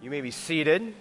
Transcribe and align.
You 0.00 0.10
may 0.10 0.20
be 0.20 0.30
seated. 0.30 0.94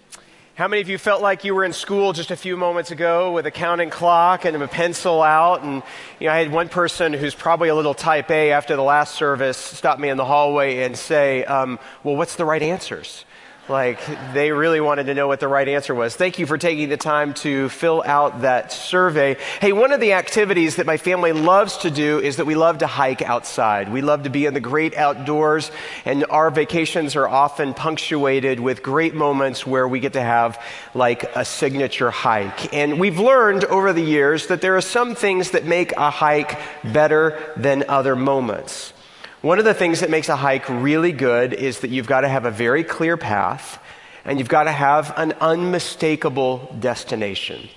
How 0.55 0.67
many 0.67 0.81
of 0.81 0.89
you 0.89 0.97
felt 0.97 1.21
like 1.21 1.43
you 1.43 1.53
were 1.53 1.63
in 1.63 1.71
school 1.71 2.13
just 2.13 2.31
a 2.31 2.35
few 2.35 2.57
moments 2.57 2.89
ago 2.89 3.31
with 3.31 3.45
a 3.45 3.51
counting 3.51 3.91
clock 3.91 4.43
and 4.43 4.57
a 4.57 4.67
pencil 4.67 5.21
out? 5.21 5.61
And 5.61 5.83
you 6.19 6.25
know, 6.25 6.33
I 6.33 6.39
had 6.39 6.51
one 6.51 6.67
person 6.67 7.13
who's 7.13 7.35
probably 7.35 7.69
a 7.69 7.75
little 7.75 7.93
type 7.93 8.31
A 8.31 8.51
after 8.51 8.75
the 8.75 8.81
last 8.81 9.13
service 9.13 9.55
stop 9.55 9.99
me 9.99 10.09
in 10.09 10.17
the 10.17 10.25
hallway 10.25 10.79
and 10.79 10.97
say, 10.97 11.45
um, 11.45 11.77
"Well, 12.03 12.15
what's 12.15 12.37
the 12.37 12.45
right 12.45 12.63
answers?" 12.63 13.23
Like, 13.69 13.99
they 14.33 14.51
really 14.53 14.79
wanted 14.79 15.07
to 15.07 15.13
know 15.13 15.27
what 15.27 15.41
the 15.41 15.49
right 15.49 15.67
answer 15.67 15.93
was. 15.93 16.15
Thank 16.15 16.39
you 16.39 16.45
for 16.45 16.57
taking 16.57 16.87
the 16.87 16.95
time 16.95 17.33
to 17.35 17.67
fill 17.67 18.01
out 18.05 18.41
that 18.41 18.71
survey. 18.71 19.35
Hey, 19.59 19.73
one 19.73 19.91
of 19.91 19.99
the 19.99 20.13
activities 20.13 20.77
that 20.77 20.85
my 20.85 20.95
family 20.95 21.33
loves 21.33 21.75
to 21.79 21.91
do 21.91 22.19
is 22.19 22.37
that 22.37 22.45
we 22.45 22.55
love 22.55 22.77
to 22.77 22.87
hike 22.87 23.21
outside. 23.21 23.91
We 23.91 24.01
love 24.01 24.23
to 24.23 24.29
be 24.29 24.45
in 24.45 24.53
the 24.53 24.61
great 24.61 24.95
outdoors, 24.95 25.69
and 26.05 26.25
our 26.29 26.49
vacations 26.49 27.17
are 27.17 27.27
often 27.27 27.73
punctuated 27.73 28.61
with 28.61 28.81
great 28.81 29.13
moments 29.13 29.67
where 29.67 29.85
we 29.85 29.99
get 29.99 30.13
to 30.13 30.21
have 30.21 30.63
like 30.93 31.23
a 31.35 31.43
signature 31.43 32.09
hike. 32.09 32.73
And 32.73 33.01
we've 33.01 33.19
learned 33.19 33.65
over 33.65 33.91
the 33.91 34.01
years 34.01 34.47
that 34.47 34.61
there 34.61 34.77
are 34.77 34.81
some 34.81 35.13
things 35.13 35.51
that 35.51 35.65
make 35.65 35.91
a 35.97 36.09
hike 36.09 36.57
better 36.85 37.53
than 37.57 37.83
other 37.89 38.15
moments. 38.15 38.93
One 39.41 39.59
of 39.59 39.65
the 39.65 39.75
things 39.75 39.99
that 39.99 40.09
makes 40.09 40.29
a 40.29 40.35
hike 40.35 40.67
really 40.67 41.11
good 41.11 41.53
is 41.53 41.81
that 41.81 41.91
you've 41.91 42.07
got 42.07 42.21
to 42.21 42.27
have 42.27 42.45
a 42.45 42.51
very 42.51 42.83
clear 42.83 43.17
path 43.17 43.81
and 44.25 44.39
you've 44.39 44.49
got 44.49 44.63
to 44.63 44.71
have 44.71 45.13
an 45.15 45.33
unmistakable 45.39 46.75
destination. 46.79 47.69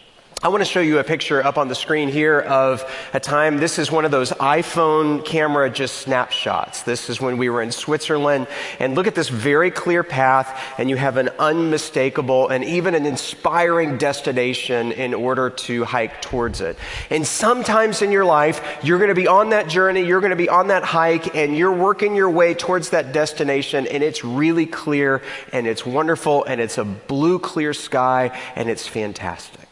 I 0.43 0.49
want 0.49 0.62
to 0.62 0.65
show 0.65 0.80
you 0.80 0.99
a 0.99 1.05
picture 1.05 1.45
up 1.45 1.59
on 1.59 1.69
the 1.69 1.75
screen 1.75 2.09
here 2.09 2.41
of 2.41 2.91
a 3.12 3.21
time. 3.21 3.59
This 3.59 3.79
is 3.79 3.93
one 3.93 4.07
of 4.07 4.11
those 4.11 4.31
iPhone 4.31 5.23
camera 5.23 5.69
just 5.69 5.98
snapshots. 5.98 6.83
This 6.83 7.11
is 7.11 7.21
when 7.21 7.37
we 7.37 7.51
were 7.51 7.61
in 7.61 7.73
Switzerland. 7.73 8.47
And 8.79 8.95
look 8.95 9.07
at 9.07 9.15
this 9.15 9.29
very 9.29 9.71
clear 9.71 10.03
path, 10.03 10.59
and 10.79 10.89
you 10.89 10.97
have 10.97 11.19
an 11.19 11.29
unmistakable 11.39 12.48
and 12.48 12.65
even 12.65 12.95
an 12.95 13.05
inspiring 13.05 13.98
destination 13.98 14.92
in 14.92 15.12
order 15.12 15.51
to 15.51 15.84
hike 15.84 16.23
towards 16.23 16.62
it. 16.62 16.79
And 17.11 17.27
sometimes 17.27 18.01
in 18.01 18.11
your 18.11 18.25
life, 18.25 18.62
you're 18.83 18.97
going 18.97 19.11
to 19.11 19.14
be 19.14 19.29
on 19.29 19.51
that 19.51 19.69
journey, 19.69 20.07
you're 20.07 20.20
going 20.20 20.31
to 20.31 20.36
be 20.36 20.48
on 20.48 20.69
that 20.69 20.84
hike, 20.84 21.36
and 21.36 21.55
you're 21.55 21.70
working 21.77 22.17
your 22.17 22.31
way 22.31 22.55
towards 22.55 22.91
that 22.91 23.12
destination, 23.12 23.86
and 23.86 24.03
it's 24.03 24.25
really 24.25 24.64
clear, 24.64 25.20
and 25.53 25.67
it's 25.67 25.84
wonderful, 25.84 26.45
and 26.45 26.62
it's 26.62 26.79
a 26.79 26.84
blue, 26.86 27.39
clear 27.39 27.75
sky, 27.75 28.34
and 28.57 28.70
it's 28.70 28.86
fantastic. 28.86 29.70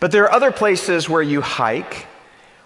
But 0.00 0.12
there 0.12 0.24
are 0.24 0.32
other 0.32 0.50
places 0.50 1.08
where 1.08 1.22
you 1.22 1.40
hike 1.40 2.06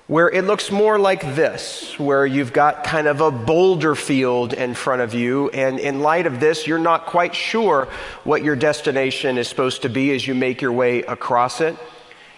where 0.06 0.28
it 0.28 0.44
looks 0.44 0.70
more 0.70 0.98
like 0.98 1.22
this, 1.34 1.98
where 1.98 2.27
you've 2.27 2.52
got 2.52 2.84
kind 2.84 3.06
of 3.06 3.22
a 3.22 3.30
boulder 3.30 3.94
field 3.94 4.52
in 4.52 4.74
front 4.74 5.00
of 5.00 5.14
you, 5.14 5.48
and 5.50 5.78
in 5.78 6.00
light 6.00 6.27
of 6.27 6.40
this, 6.40 6.66
you're 6.66 6.78
not 6.78 7.06
quite 7.06 7.34
sure 7.34 7.88
what 8.22 8.44
your 8.44 8.55
destination 8.55 9.38
is 9.38 9.48
supposed 9.48 9.80
to 9.82 9.88
be 9.88 10.14
as 10.14 10.27
you 10.27 10.34
make 10.34 10.60
your 10.60 10.72
way 10.72 11.02
across 11.02 11.62
it. 11.62 11.74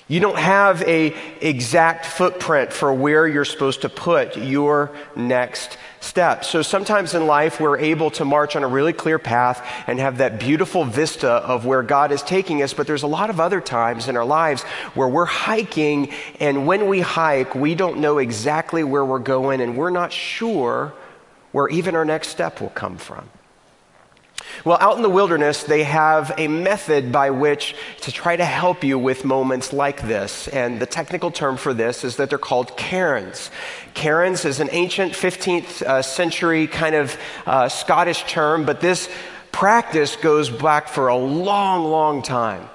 You 0.06 0.20
don't 0.20 0.39
have 0.39 0.83
a 0.83 1.12
exact 1.41 2.06
footprint 2.06 2.72
for 2.72 2.94
where 2.94 3.27
you're 3.27 3.44
supposed 3.44 3.83
to 3.83 3.89
put 3.89 4.36
your 4.36 4.92
next 5.17 5.77
step. 6.07 6.45
So 6.45 6.62
sometimes 6.62 7.15
in 7.15 7.27
life 7.27 7.61
we're 7.61 7.79
able 7.79 8.11
to 8.12 8.25
march 8.25 8.57
on 8.57 8.65
a 8.65 8.69
really 8.69 8.93
clear 8.93 9.19
path 9.19 9.67
and 9.87 9.99
have 9.99 10.19
that 10.19 10.39
beautiful 10.39 10.85
vista 10.85 11.29
of 11.29 11.67
where 11.67 11.83
God 11.83 12.13
is 12.13 12.23
taking 12.23 12.63
us, 12.63 12.73
but 12.73 12.87
there's 12.87 13.03
a 13.03 13.09
lot 13.09 13.29
of 13.29 13.41
other 13.41 13.61
times 13.61 14.09
in 14.09 14.17
our 14.17 14.25
lives 14.25 14.63
where 14.95 15.09
we're 15.09 15.25
hiking 15.25 16.13
and 16.41 16.67
when 16.67 16.89
we 16.89 17.01
hike, 17.01 17.55
we 17.55 17.75
don't 17.75 17.98
know 17.98 18.19
exactly 18.19 18.85
where 18.85 19.05
we're 19.05 19.19
going 19.19 19.61
and 19.61 19.77
we're 19.77 19.91
not 19.91 20.13
sure 20.13 20.95
where 21.53 21.69
even 21.69 21.95
our 21.95 22.05
next 22.05 22.29
step 22.29 22.61
will 22.61 22.70
come 22.70 22.97
from. 22.97 23.29
Well, 24.65 24.79
out 24.81 24.97
in 24.97 25.03
the 25.03 25.11
wilderness, 25.11 25.65
they 25.65 25.85
have 25.85 26.33
a 26.39 26.49
method 26.49 27.12
by 27.12 27.31
which 27.31 27.75
to 28.03 28.12
try 28.12 28.37
to 28.37 28.45
help 28.45 28.85
you 28.85 28.98
with 28.98 29.25
moments 29.25 29.73
like 29.73 30.03
this. 30.03 30.48
And 30.48 30.81
the 30.81 30.87
technical 30.87 31.31
term 31.31 31.57
for 31.57 31.75
this 31.75 32.05
is 32.05 32.17
that 32.17 32.31
they're 32.31 32.39
called 32.39 32.77
cairns. 32.77 33.51
Cairns 33.95 34.45
is 34.45 34.61
an 34.61 34.69
ancient 34.73 35.13
15th 35.13 35.83
uh, 35.83 36.03
century 36.03 36.67
kind 36.67 36.95
of 36.95 37.17
uh, 37.47 37.69
Scottish 37.69 38.25
term, 38.25 38.64
but 38.64 38.80
this 38.80 39.08
practice 39.53 40.17
goes 40.17 40.51
back 40.51 40.89
for 40.89 41.09
a 41.09 41.17
long, 41.17 41.85
long 41.85 42.23
time. 42.23 42.69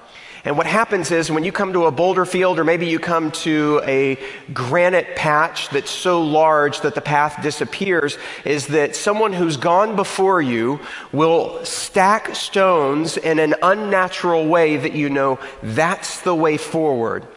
And 0.44 0.58
what 0.58 0.66
happens 0.66 1.12
is 1.12 1.32
when 1.32 1.44
you 1.44 1.52
come 1.52 1.74
to 1.74 1.86
a 1.86 1.92
boulder 1.92 2.26
field, 2.26 2.58
or 2.58 2.64
maybe 2.64 2.88
you 2.88 2.98
come 2.98 3.32
to 3.32 3.82
a 3.86 4.18
granite 4.54 5.16
patch 5.16 5.70
that's 5.70 5.92
so 5.92 6.22
large 6.24 6.82
that 6.82 6.96
the 6.96 7.02
path 7.02 7.44
disappears, 7.44 8.18
is 8.44 8.68
that 8.68 8.96
someone 8.96 9.34
who's 9.34 9.58
gone 9.58 9.96
before 9.96 10.42
you 10.42 10.80
will 11.12 11.64
stack 11.64 12.36
stones 12.36 13.18
in 13.18 13.38
an 13.38 13.54
unnatural 13.62 14.48
way 14.48 14.78
that 14.78 14.94
you 14.94 15.10
know 15.10 15.40
that's 15.62 16.22
the 16.22 16.34
way 16.34 16.58
forward. 16.58 17.28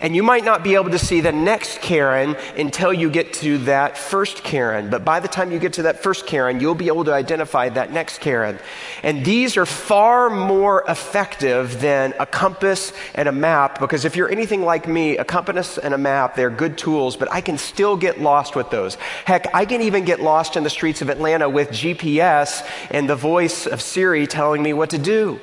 And 0.00 0.14
you 0.14 0.22
might 0.22 0.44
not 0.44 0.64
be 0.64 0.74
able 0.74 0.90
to 0.90 0.98
see 0.98 1.20
the 1.20 1.32
next 1.32 1.80
cairn 1.80 2.36
until 2.56 2.92
you 2.92 3.10
get 3.10 3.32
to 3.34 3.58
that 3.58 3.96
first 3.96 4.42
cairn. 4.42 4.90
But 4.90 5.04
by 5.04 5.20
the 5.20 5.28
time 5.28 5.52
you 5.52 5.58
get 5.58 5.74
to 5.74 5.82
that 5.82 6.02
first 6.02 6.26
cairn, 6.26 6.60
you'll 6.60 6.74
be 6.74 6.88
able 6.88 7.04
to 7.04 7.12
identify 7.12 7.68
that 7.70 7.92
next 7.92 8.20
cairn. 8.20 8.58
And 9.02 9.24
these 9.24 9.56
are 9.56 9.66
far 9.66 10.30
more 10.30 10.84
effective 10.88 11.80
than 11.80 12.14
a 12.18 12.26
compass 12.26 12.92
and 13.14 13.28
a 13.28 13.32
map 13.32 13.80
because 13.80 14.04
if 14.04 14.16
you're 14.16 14.30
anything 14.30 14.62
like 14.62 14.88
me, 14.88 15.16
a 15.16 15.24
compass 15.24 15.78
and 15.78 15.94
a 15.94 15.98
map, 15.98 16.34
they're 16.36 16.50
good 16.50 16.76
tools, 16.76 17.16
but 17.16 17.30
I 17.32 17.40
can 17.40 17.58
still 17.58 17.96
get 17.96 18.20
lost 18.20 18.56
with 18.56 18.70
those. 18.70 18.96
Heck, 19.24 19.54
I 19.54 19.64
can 19.64 19.82
even 19.82 20.04
get 20.04 20.20
lost 20.20 20.56
in 20.56 20.64
the 20.64 20.70
streets 20.70 21.02
of 21.02 21.08
Atlanta 21.08 21.48
with 21.48 21.70
GPS 21.70 22.66
and 22.90 23.08
the 23.08 23.16
voice 23.16 23.66
of 23.66 23.80
Siri 23.80 24.26
telling 24.26 24.62
me 24.62 24.72
what 24.72 24.90
to 24.90 24.98
do. 24.98 25.40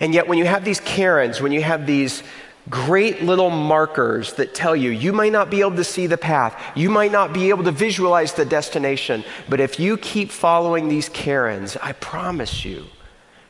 And 0.00 0.14
yet, 0.14 0.28
when 0.28 0.38
you 0.38 0.44
have 0.44 0.64
these 0.64 0.80
cairns, 0.80 1.40
when 1.40 1.52
you 1.52 1.62
have 1.62 1.86
these 1.86 2.22
great 2.68 3.22
little 3.22 3.50
markers 3.50 4.34
that 4.34 4.54
tell 4.54 4.74
you 4.74 4.90
you 4.90 5.12
might 5.12 5.32
not 5.32 5.50
be 5.50 5.60
able 5.60 5.76
to 5.76 5.84
see 5.84 6.06
the 6.06 6.18
path, 6.18 6.60
you 6.74 6.90
might 6.90 7.12
not 7.12 7.32
be 7.32 7.48
able 7.50 7.64
to 7.64 7.72
visualize 7.72 8.34
the 8.34 8.44
destination, 8.44 9.24
but 9.48 9.60
if 9.60 9.78
you 9.78 9.96
keep 9.96 10.30
following 10.30 10.88
these 10.88 11.08
cairns, 11.08 11.76
I 11.76 11.92
promise 11.92 12.64
you, 12.64 12.86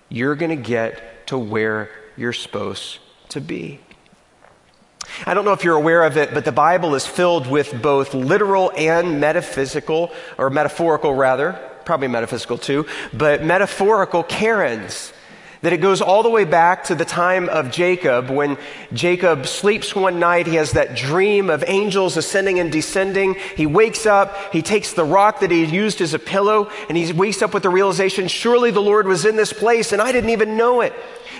you're 0.08 0.36
going 0.36 0.50
to 0.50 0.62
get 0.62 1.26
to 1.28 1.38
where 1.38 1.90
you're 2.16 2.32
supposed 2.32 2.98
to 3.30 3.40
be. 3.40 3.80
I 5.26 5.34
don't 5.34 5.44
know 5.44 5.52
if 5.52 5.64
you're 5.64 5.76
aware 5.76 6.04
of 6.04 6.16
it, 6.16 6.32
but 6.32 6.44
the 6.44 6.52
Bible 6.52 6.94
is 6.94 7.06
filled 7.06 7.46
with 7.46 7.80
both 7.82 8.14
literal 8.14 8.72
and 8.76 9.20
metaphysical, 9.20 10.12
or 10.36 10.50
metaphorical 10.50 11.14
rather, 11.14 11.52
probably 11.84 12.08
metaphysical 12.08 12.58
too, 12.58 12.86
but 13.12 13.42
metaphorical 13.42 14.22
cairns 14.22 15.12
that 15.62 15.72
it 15.72 15.78
goes 15.78 16.00
all 16.00 16.22
the 16.22 16.30
way 16.30 16.44
back 16.44 16.84
to 16.84 16.94
the 16.94 17.04
time 17.04 17.48
of 17.48 17.70
Jacob 17.70 18.30
when 18.30 18.56
Jacob 18.92 19.46
sleeps 19.46 19.94
one 19.94 20.18
night. 20.18 20.46
He 20.46 20.56
has 20.56 20.72
that 20.72 20.96
dream 20.96 21.50
of 21.50 21.64
angels 21.66 22.16
ascending 22.16 22.58
and 22.58 22.70
descending. 22.70 23.34
He 23.56 23.66
wakes 23.66 24.06
up. 24.06 24.52
He 24.52 24.62
takes 24.62 24.92
the 24.92 25.04
rock 25.04 25.40
that 25.40 25.50
he 25.50 25.64
used 25.64 26.00
as 26.00 26.14
a 26.14 26.18
pillow 26.18 26.70
and 26.88 26.96
he 26.96 27.12
wakes 27.12 27.42
up 27.42 27.54
with 27.54 27.62
the 27.62 27.70
realization, 27.70 28.28
surely 28.28 28.70
the 28.70 28.80
Lord 28.80 29.06
was 29.06 29.24
in 29.24 29.36
this 29.36 29.52
place 29.52 29.92
and 29.92 30.00
I 30.00 30.12
didn't 30.12 30.30
even 30.30 30.56
know 30.56 30.80
it. 30.80 30.92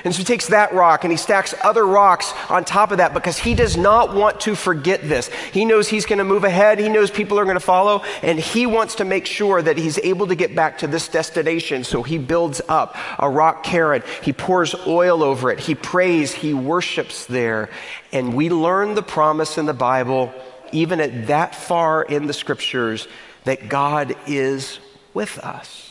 And 0.05 0.15
so 0.15 0.19
he 0.19 0.25
takes 0.25 0.49
that 0.49 0.73
rock 0.73 1.05
and 1.05 1.11
he 1.11 1.17
stacks 1.17 1.55
other 1.63 1.87
rocks 1.87 2.33
on 2.49 2.65
top 2.65 2.91
of 2.91 2.99
that 2.99 3.15
because 3.15 3.39
he 3.39 3.55
does 3.55 3.77
not 3.77 4.15
want 4.15 4.41
to 4.41 4.55
forget 4.55 5.03
this. 5.03 5.29
He 5.53 5.65
knows 5.65 5.89
he's 5.89 6.07
going 6.07 6.19
to 6.19 6.25
move 6.25 6.45
ahead. 6.45 6.79
He 6.79 6.89
knows 6.89 7.11
people 7.11 7.39
are 7.39 7.45
going 7.45 7.57
to 7.57 7.61
follow 7.61 8.03
and 8.23 8.39
he 8.39 8.67
wants 8.67 8.97
to 8.97 9.05
make 9.05 9.27
sure 9.27 9.61
that 9.61 9.77
he's 9.77 9.99
able 9.99 10.27
to 10.29 10.35
get 10.35 10.55
back 10.55 10.79
to 10.79 10.87
this 10.87 11.09
destination. 11.09 11.85
So 11.85 12.03
he 12.03 12.19
builds 12.19 12.61
up 12.69 12.97
a 13.19 13.29
rock 13.29 13.65
cairn. 13.65 14.03
He 14.23 14.33
pours 14.33 14.75
oil 14.87 15.23
over 15.23 15.51
it. 15.51 15.59
He 15.59 15.75
prays. 15.75 16.33
He 16.33 16.55
worships 16.55 17.27
there. 17.27 17.71
And 18.13 18.35
we 18.35 18.51
learn 18.51 18.95
the 18.95 19.03
promise 19.03 19.59
in 19.59 19.67
the 19.67 19.75
Bible, 19.75 20.33
even 20.73 21.01
at 21.01 21.29
that 21.29 21.55
far 21.55 22.03
in 22.03 22.27
the 22.27 22.33
scriptures, 22.33 23.09
that 23.45 23.69
God 23.69 24.17
is 24.27 24.79
with 25.15 25.39
us. 25.39 25.88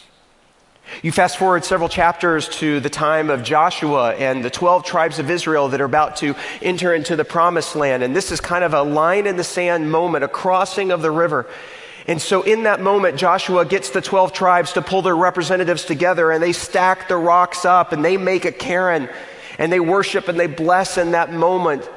You 1.01 1.11
fast 1.11 1.37
forward 1.37 1.63
several 1.63 1.89
chapters 1.89 2.49
to 2.59 2.79
the 2.79 2.89
time 2.89 3.29
of 3.29 3.43
Joshua 3.43 4.15
and 4.15 4.43
the 4.43 4.49
12 4.49 4.83
tribes 4.83 5.19
of 5.19 5.29
Israel 5.29 5.69
that 5.69 5.81
are 5.81 5.85
about 5.85 6.17
to 6.17 6.35
enter 6.61 6.93
into 6.93 7.15
the 7.15 7.25
promised 7.25 7.75
land. 7.75 8.03
And 8.03 8.15
this 8.15 8.31
is 8.31 8.41
kind 8.41 8.63
of 8.63 8.73
a 8.73 8.81
line 8.81 9.27
in 9.27 9.37
the 9.37 9.43
sand 9.43 9.91
moment, 9.91 10.23
a 10.23 10.27
crossing 10.27 10.91
of 10.91 11.01
the 11.01 11.11
river. 11.11 11.45
And 12.07 12.21
so 12.21 12.41
in 12.41 12.63
that 12.63 12.81
moment, 12.81 13.17
Joshua 13.17 13.65
gets 13.65 13.89
the 13.89 14.01
12 14.01 14.31
tribes 14.31 14.73
to 14.73 14.81
pull 14.81 15.01
their 15.01 15.15
representatives 15.15 15.83
together 15.83 16.31
and 16.31 16.41
they 16.41 16.53
stack 16.53 17.09
the 17.09 17.17
rocks 17.17 17.65
up 17.65 17.91
and 17.91 18.03
they 18.03 18.15
make 18.15 18.45
a 18.45 18.51
cairn 18.51 19.09
and 19.59 19.71
they 19.71 19.81
worship 19.81 20.29
and 20.29 20.39
they 20.39 20.47
bless 20.47 20.97
in 20.97 21.11
that 21.11 21.33
moment. 21.33 21.87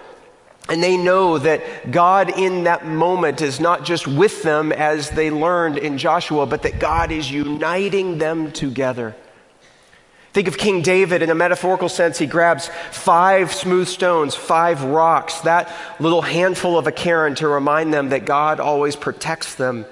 And 0.68 0.82
they 0.82 0.96
know 0.96 1.38
that 1.38 1.90
God 1.90 2.38
in 2.38 2.64
that 2.64 2.86
moment 2.86 3.40
is 3.40 3.58
not 3.58 3.84
just 3.84 4.06
with 4.06 4.42
them 4.42 4.72
as 4.72 5.10
they 5.10 5.30
learned 5.30 5.78
in 5.78 5.98
Joshua, 5.98 6.46
but 6.46 6.62
that 6.62 6.78
God 6.78 7.10
is 7.10 7.30
uniting 7.30 8.18
them 8.18 8.52
together. 8.52 9.16
Think 10.32 10.46
of 10.46 10.56
King 10.56 10.82
David 10.82 11.22
in 11.22 11.30
a 11.30 11.34
metaphorical 11.34 11.88
sense. 11.88 12.18
He 12.18 12.26
grabs 12.26 12.68
five 12.92 13.52
smooth 13.52 13.88
stones, 13.88 14.36
five 14.36 14.84
rocks, 14.84 15.40
that 15.40 15.72
little 15.98 16.22
handful 16.22 16.78
of 16.78 16.86
a 16.86 16.92
cairn 16.92 17.34
to 17.36 17.48
remind 17.48 17.92
them 17.92 18.10
that 18.10 18.26
God 18.26 18.60
always 18.60 18.94
protects 18.94 19.56
them 19.56 19.86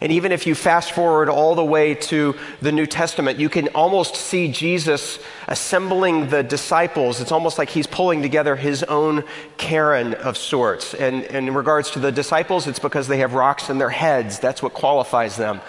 And 0.00 0.10
even 0.12 0.32
if 0.32 0.46
you 0.46 0.54
fast 0.54 0.92
forward 0.92 1.28
all 1.28 1.54
the 1.54 1.64
way 1.64 1.94
to 1.94 2.34
the 2.60 2.72
New 2.72 2.86
Testament, 2.86 3.38
you 3.38 3.48
can 3.48 3.68
almost 3.68 4.16
see 4.16 4.50
Jesus 4.50 5.18
assembling 5.46 6.28
the 6.28 6.42
disciples. 6.42 7.20
It's 7.20 7.32
almost 7.32 7.58
like 7.58 7.70
he's 7.70 7.86
pulling 7.86 8.22
together 8.22 8.56
his 8.56 8.82
own 8.84 9.24
cairn 9.58 10.14
of 10.14 10.36
sorts. 10.36 10.94
And, 10.94 11.24
and 11.24 11.46
in 11.48 11.54
regards 11.54 11.90
to 11.92 11.98
the 11.98 12.10
disciples, 12.10 12.66
it's 12.66 12.78
because 12.78 13.06
they 13.06 13.18
have 13.18 13.34
rocks 13.34 13.70
in 13.70 13.78
their 13.78 13.90
heads. 13.90 14.38
That's 14.38 14.62
what 14.62 14.74
qualifies 14.74 15.36
them. 15.36 15.60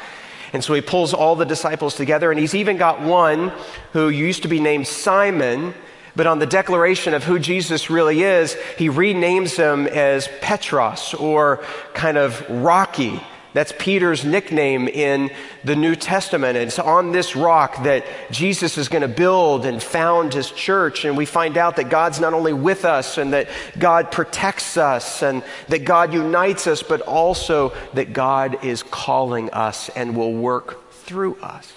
And 0.54 0.64
so 0.64 0.76
he 0.76 0.82
pulls 0.82 1.14
all 1.14 1.36
the 1.36 1.46
disciples 1.46 1.96
together, 1.96 2.30
and 2.30 2.40
he's 2.40 2.54
even 2.54 2.78
got 2.78 3.02
one 3.02 3.52
who 3.92 4.10
used 4.10 4.44
to 4.44 4.48
be 4.48 4.60
named 4.60 4.88
Simon. 4.88 5.74
But 6.16 6.28
on 6.28 6.38
the 6.38 6.46
declaration 6.46 7.16
of 7.16 7.24
who 7.24 7.40
Jesus 7.40 7.90
really 7.90 8.22
is, 8.22 8.54
he 8.78 8.88
renames 8.88 9.58
him 9.58 9.88
as 9.88 10.30
Petros 10.42 11.16
or 11.16 11.64
kind 11.96 12.18
of 12.18 12.48
Rocky. 12.50 13.20
That's 13.54 13.74
Peter's 13.78 14.26
nickname 14.26 14.88
in 14.88 15.32
the 15.64 15.76
New 15.76 15.96
Testament. 15.96 16.58
And 16.58 16.68
it's 16.68 16.80
on 16.80 17.12
this 17.12 17.36
rock 17.36 17.84
that 17.84 18.06
Jesus 18.32 18.78
is 18.78 18.90
going 18.90 19.04
to 19.04 19.08
build 19.08 19.66
and 19.66 19.82
found 19.82 20.34
his 20.34 20.52
church. 20.52 21.06
And 21.06 21.16
we 21.16 21.26
find 21.26 21.58
out 21.58 21.76
that 21.76 21.90
God's 21.90 22.20
not 22.20 22.34
only 22.34 22.54
with 22.54 22.84
us 22.84 23.18
and 23.18 23.34
that 23.34 23.48
God 23.78 24.12
protects 24.12 24.76
us 24.76 25.22
and 25.22 25.44
that 25.70 25.86
God 25.86 26.14
unites 26.14 26.68
us, 26.68 26.84
but 26.84 27.02
also 27.02 27.74
that 27.94 28.14
God 28.14 28.64
is 28.64 28.84
calling 28.84 29.52
us 29.52 29.90
and 29.90 30.16
will 30.16 30.34
work 30.34 30.92
through 30.92 31.36
us. 31.36 31.72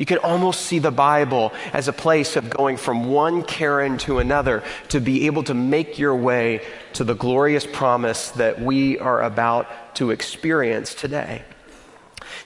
You 0.00 0.06
can 0.06 0.16
almost 0.16 0.62
see 0.62 0.78
the 0.78 0.90
Bible 0.90 1.52
as 1.74 1.86
a 1.86 1.92
place 1.92 2.36
of 2.36 2.48
going 2.48 2.78
from 2.78 3.10
one 3.10 3.42
cairn 3.42 3.98
to 3.98 4.18
another 4.18 4.62
to 4.88 4.98
be 4.98 5.26
able 5.26 5.42
to 5.42 5.52
make 5.52 5.98
your 5.98 6.16
way 6.16 6.62
to 6.94 7.04
the 7.04 7.12
glorious 7.12 7.66
promise 7.66 8.30
that 8.30 8.62
we 8.62 8.98
are 8.98 9.22
about 9.22 9.94
to 9.96 10.10
experience 10.10 10.94
today. 10.94 11.42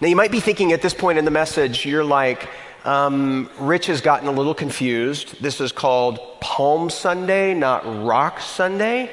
Now, 0.01 0.09
you 0.09 0.17
might 0.17 0.33
be 0.33 0.41
thinking 0.41 0.73
at 0.73 0.83
this 0.83 0.95
point 0.95 1.17
in 1.17 1.25
the 1.25 1.31
message, 1.31 1.87
you're 1.87 2.03
like, 2.03 2.49
um, 2.85 3.49
Rich 3.61 3.87
has 3.87 4.01
gotten 4.01 4.27
a 4.27 4.33
little 4.33 4.55
confused. 4.55 5.41
This 5.41 5.61
is 5.61 5.71
called 5.71 6.19
Palm 6.41 6.91
Sunday, 6.91 7.55
not 7.55 7.85
Rock 8.05 8.41
Sunday. 8.41 9.13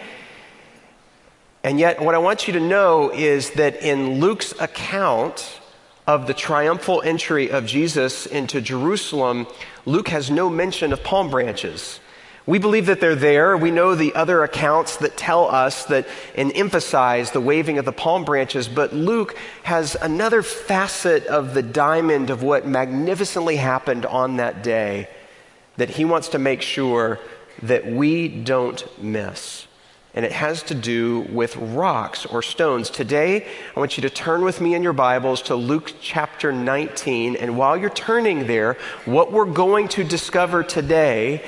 And 1.63 1.79
yet, 1.79 2.01
what 2.01 2.15
I 2.15 2.17
want 2.17 2.47
you 2.47 2.53
to 2.53 2.59
know 2.59 3.11
is 3.13 3.51
that 3.51 3.83
in 3.83 4.19
Luke's 4.19 4.59
account, 4.59 5.60
of 6.07 6.27
the 6.27 6.33
triumphal 6.33 7.01
entry 7.03 7.49
of 7.49 7.65
Jesus 7.65 8.25
into 8.25 8.61
Jerusalem, 8.61 9.47
Luke 9.85 10.09
has 10.09 10.31
no 10.31 10.49
mention 10.49 10.93
of 10.93 11.03
palm 11.03 11.29
branches. 11.29 11.99
We 12.47 12.57
believe 12.57 12.87
that 12.87 12.99
they're 12.99 13.15
there. 13.15 13.55
We 13.55 13.69
know 13.69 13.93
the 13.93 14.15
other 14.15 14.43
accounts 14.43 14.97
that 14.97 15.15
tell 15.15 15.47
us 15.47 15.85
that 15.85 16.07
and 16.35 16.51
emphasize 16.55 17.31
the 17.31 17.39
waving 17.39 17.77
of 17.77 17.85
the 17.85 17.91
palm 17.91 18.25
branches, 18.25 18.67
but 18.67 18.93
Luke 18.93 19.37
has 19.63 19.95
another 19.95 20.41
facet 20.41 21.27
of 21.27 21.53
the 21.53 21.61
diamond 21.61 22.29
of 22.31 22.41
what 22.41 22.65
magnificently 22.65 23.57
happened 23.57 24.05
on 24.07 24.37
that 24.37 24.63
day 24.63 25.07
that 25.77 25.91
he 25.91 26.03
wants 26.03 26.29
to 26.29 26.39
make 26.39 26.61
sure 26.61 27.19
that 27.61 27.85
we 27.85 28.27
don't 28.27 29.01
miss 29.01 29.67
and 30.13 30.25
it 30.25 30.31
has 30.31 30.61
to 30.63 30.75
do 30.75 31.21
with 31.29 31.55
rocks 31.55 32.25
or 32.25 32.41
stones. 32.41 32.89
Today, 32.89 33.47
I 33.75 33.79
want 33.79 33.97
you 33.97 34.01
to 34.01 34.09
turn 34.09 34.43
with 34.43 34.59
me 34.59 34.75
in 34.75 34.83
your 34.83 34.93
Bibles 34.93 35.41
to 35.43 35.55
Luke 35.55 35.93
chapter 36.01 36.51
19. 36.51 37.37
And 37.37 37.57
while 37.57 37.77
you're 37.77 37.89
turning 37.89 38.47
there, 38.47 38.77
what 39.05 39.31
we're 39.31 39.45
going 39.45 39.87
to 39.89 40.03
discover 40.03 40.63
today 40.63 41.43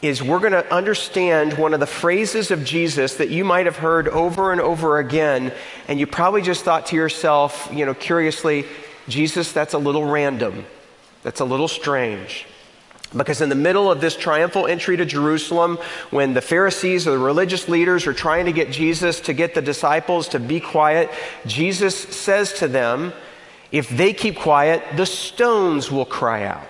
is 0.00 0.22
we're 0.22 0.40
going 0.40 0.52
to 0.52 0.74
understand 0.74 1.58
one 1.58 1.74
of 1.74 1.80
the 1.80 1.86
phrases 1.86 2.50
of 2.50 2.64
Jesus 2.64 3.16
that 3.16 3.28
you 3.28 3.44
might 3.44 3.66
have 3.66 3.76
heard 3.76 4.08
over 4.08 4.52
and 4.52 4.60
over 4.60 4.98
again. 4.98 5.52
And 5.86 6.00
you 6.00 6.06
probably 6.06 6.42
just 6.42 6.64
thought 6.64 6.86
to 6.86 6.96
yourself, 6.96 7.68
you 7.72 7.84
know, 7.84 7.94
curiously, 7.94 8.64
Jesus, 9.06 9.52
that's 9.52 9.74
a 9.74 9.78
little 9.78 10.04
random. 10.04 10.64
That's 11.22 11.40
a 11.40 11.44
little 11.44 11.68
strange. 11.68 12.46
Because 13.16 13.40
in 13.40 13.48
the 13.48 13.54
middle 13.54 13.90
of 13.90 14.00
this 14.00 14.16
triumphal 14.16 14.66
entry 14.66 14.96
to 14.96 15.04
Jerusalem, 15.04 15.78
when 16.10 16.34
the 16.34 16.40
Pharisees 16.40 17.06
or 17.06 17.12
the 17.12 17.18
religious 17.18 17.68
leaders 17.68 18.06
are 18.06 18.14
trying 18.14 18.46
to 18.46 18.52
get 18.52 18.70
Jesus 18.70 19.20
to 19.22 19.32
get 19.34 19.54
the 19.54 19.62
disciples 19.62 20.28
to 20.28 20.40
be 20.40 20.60
quiet, 20.60 21.10
Jesus 21.46 21.96
says 21.96 22.54
to 22.54 22.68
them, 22.68 23.12
If 23.70 23.88
they 23.88 24.14
keep 24.14 24.36
quiet, 24.36 24.82
the 24.96 25.06
stones 25.06 25.90
will 25.90 26.06
cry 26.06 26.44
out. 26.44 26.66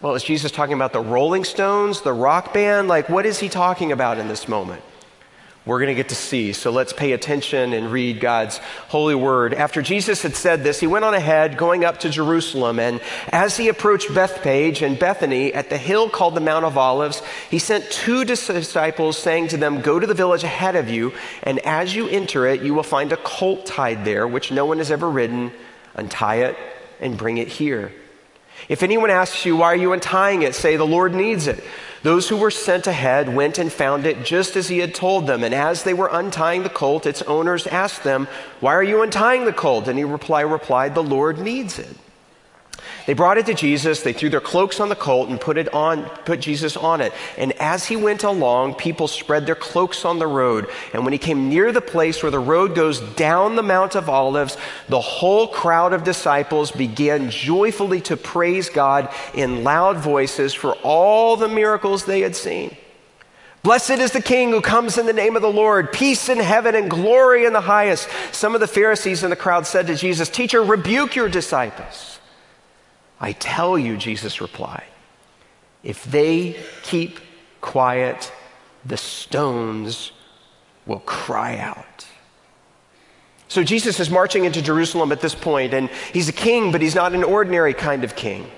Well, 0.00 0.14
is 0.14 0.24
Jesus 0.24 0.50
talking 0.50 0.74
about 0.74 0.92
the 0.92 1.00
Rolling 1.00 1.44
Stones, 1.44 2.02
the 2.02 2.12
rock 2.12 2.52
band? 2.52 2.88
Like, 2.88 3.08
what 3.08 3.24
is 3.24 3.38
he 3.38 3.48
talking 3.48 3.92
about 3.92 4.18
in 4.18 4.28
this 4.28 4.48
moment? 4.48 4.82
We're 5.64 5.78
going 5.78 5.88
to 5.88 5.94
get 5.94 6.08
to 6.08 6.16
see. 6.16 6.52
So 6.54 6.72
let's 6.72 6.92
pay 6.92 7.12
attention 7.12 7.72
and 7.72 7.92
read 7.92 8.18
God's 8.18 8.58
holy 8.88 9.14
word. 9.14 9.54
After 9.54 9.80
Jesus 9.80 10.22
had 10.22 10.34
said 10.34 10.64
this, 10.64 10.80
he 10.80 10.88
went 10.88 11.04
on 11.04 11.14
ahead, 11.14 11.56
going 11.56 11.84
up 11.84 12.00
to 12.00 12.10
Jerusalem. 12.10 12.80
And 12.80 13.00
as 13.28 13.56
he 13.56 13.68
approached 13.68 14.12
Bethphage 14.12 14.82
and 14.82 14.98
Bethany 14.98 15.54
at 15.54 15.70
the 15.70 15.78
hill 15.78 16.10
called 16.10 16.34
the 16.34 16.40
Mount 16.40 16.64
of 16.64 16.76
Olives, 16.76 17.22
he 17.48 17.60
sent 17.60 17.88
two 17.92 18.24
disciples, 18.24 19.16
saying 19.16 19.48
to 19.48 19.56
them, 19.56 19.82
Go 19.82 20.00
to 20.00 20.06
the 20.06 20.14
village 20.14 20.42
ahead 20.42 20.74
of 20.74 20.90
you, 20.90 21.12
and 21.44 21.60
as 21.60 21.94
you 21.94 22.08
enter 22.08 22.44
it, 22.46 22.62
you 22.62 22.74
will 22.74 22.82
find 22.82 23.12
a 23.12 23.16
colt 23.18 23.64
tied 23.64 24.04
there, 24.04 24.26
which 24.26 24.50
no 24.50 24.66
one 24.66 24.78
has 24.78 24.90
ever 24.90 25.08
ridden. 25.08 25.52
Untie 25.94 26.36
it 26.36 26.56
and 27.00 27.16
bring 27.16 27.38
it 27.38 27.46
here. 27.46 27.92
If 28.68 28.82
anyone 28.82 29.10
asks 29.10 29.44
you, 29.44 29.56
Why 29.56 29.72
are 29.72 29.76
you 29.76 29.92
untying 29.92 30.42
it? 30.42 30.54
say, 30.54 30.76
The 30.76 30.86
Lord 30.86 31.14
needs 31.14 31.46
it. 31.46 31.62
Those 32.02 32.28
who 32.28 32.36
were 32.36 32.50
sent 32.50 32.88
ahead 32.88 33.32
went 33.32 33.58
and 33.58 33.72
found 33.72 34.06
it 34.06 34.24
just 34.24 34.56
as 34.56 34.68
he 34.68 34.78
had 34.78 34.94
told 34.94 35.26
them. 35.26 35.44
And 35.44 35.54
as 35.54 35.84
they 35.84 35.94
were 35.94 36.08
untying 36.12 36.64
the 36.64 36.68
colt, 36.68 37.06
its 37.06 37.22
owners 37.22 37.66
asked 37.68 38.02
them, 38.02 38.26
Why 38.60 38.74
are 38.74 38.82
you 38.82 39.02
untying 39.02 39.44
the 39.44 39.52
colt? 39.52 39.86
And 39.86 39.96
he 39.96 40.04
replied, 40.04 40.42
replied 40.42 40.94
The 40.94 41.02
Lord 41.02 41.38
needs 41.38 41.78
it. 41.78 41.96
They 43.06 43.14
brought 43.14 43.38
it 43.38 43.46
to 43.46 43.54
Jesus. 43.54 44.02
They 44.02 44.12
threw 44.12 44.30
their 44.30 44.40
cloaks 44.40 44.80
on 44.80 44.88
the 44.88 44.96
colt 44.96 45.28
and 45.28 45.40
put 45.40 45.58
it 45.58 45.72
on, 45.74 46.04
put 46.24 46.40
Jesus 46.40 46.76
on 46.76 47.00
it. 47.00 47.12
And 47.36 47.52
as 47.60 47.86
he 47.86 47.96
went 47.96 48.22
along, 48.22 48.74
people 48.74 49.08
spread 49.08 49.46
their 49.46 49.54
cloaks 49.54 50.04
on 50.04 50.18
the 50.18 50.26
road. 50.26 50.68
And 50.92 51.04
when 51.04 51.12
he 51.12 51.18
came 51.18 51.48
near 51.48 51.72
the 51.72 51.80
place 51.80 52.22
where 52.22 52.30
the 52.30 52.38
road 52.38 52.74
goes 52.74 53.00
down 53.00 53.56
the 53.56 53.62
Mount 53.62 53.94
of 53.94 54.08
Olives, 54.08 54.56
the 54.88 55.00
whole 55.00 55.48
crowd 55.48 55.92
of 55.92 56.04
disciples 56.04 56.70
began 56.70 57.30
joyfully 57.30 58.00
to 58.02 58.16
praise 58.16 58.68
God 58.68 59.12
in 59.34 59.64
loud 59.64 59.98
voices 59.98 60.54
for 60.54 60.74
all 60.82 61.36
the 61.36 61.48
miracles 61.48 62.04
they 62.04 62.20
had 62.20 62.36
seen. 62.36 62.76
Blessed 63.62 63.90
is 63.90 64.10
the 64.10 64.20
King 64.20 64.50
who 64.50 64.60
comes 64.60 64.98
in 64.98 65.06
the 65.06 65.12
name 65.12 65.36
of 65.36 65.42
the 65.42 65.52
Lord. 65.52 65.92
Peace 65.92 66.28
in 66.28 66.38
heaven 66.38 66.74
and 66.74 66.90
glory 66.90 67.44
in 67.44 67.52
the 67.52 67.60
highest. 67.60 68.08
Some 68.32 68.54
of 68.54 68.60
the 68.60 68.66
Pharisees 68.66 69.22
in 69.22 69.30
the 69.30 69.36
crowd 69.36 69.66
said 69.66 69.86
to 69.86 69.94
Jesus, 69.94 70.28
Teacher, 70.28 70.62
rebuke 70.62 71.14
your 71.14 71.28
disciples. 71.28 72.18
I 73.22 73.32
tell 73.32 73.78
you, 73.78 73.96
Jesus 73.96 74.40
replied, 74.40 74.84
if 75.84 76.04
they 76.04 76.56
keep 76.82 77.20
quiet, 77.60 78.32
the 78.84 78.96
stones 78.96 80.10
will 80.86 81.00
cry 81.00 81.56
out. 81.56 82.06
So 83.46 83.62
Jesus 83.62 84.00
is 84.00 84.10
marching 84.10 84.44
into 84.44 84.60
Jerusalem 84.60 85.12
at 85.12 85.20
this 85.20 85.36
point, 85.36 85.72
and 85.72 85.88
he's 86.12 86.28
a 86.28 86.32
king, 86.32 86.72
but 86.72 86.82
he's 86.82 86.96
not 86.96 87.14
an 87.14 87.22
ordinary 87.22 87.74
kind 87.74 88.02
of 88.02 88.16
king. 88.16 88.50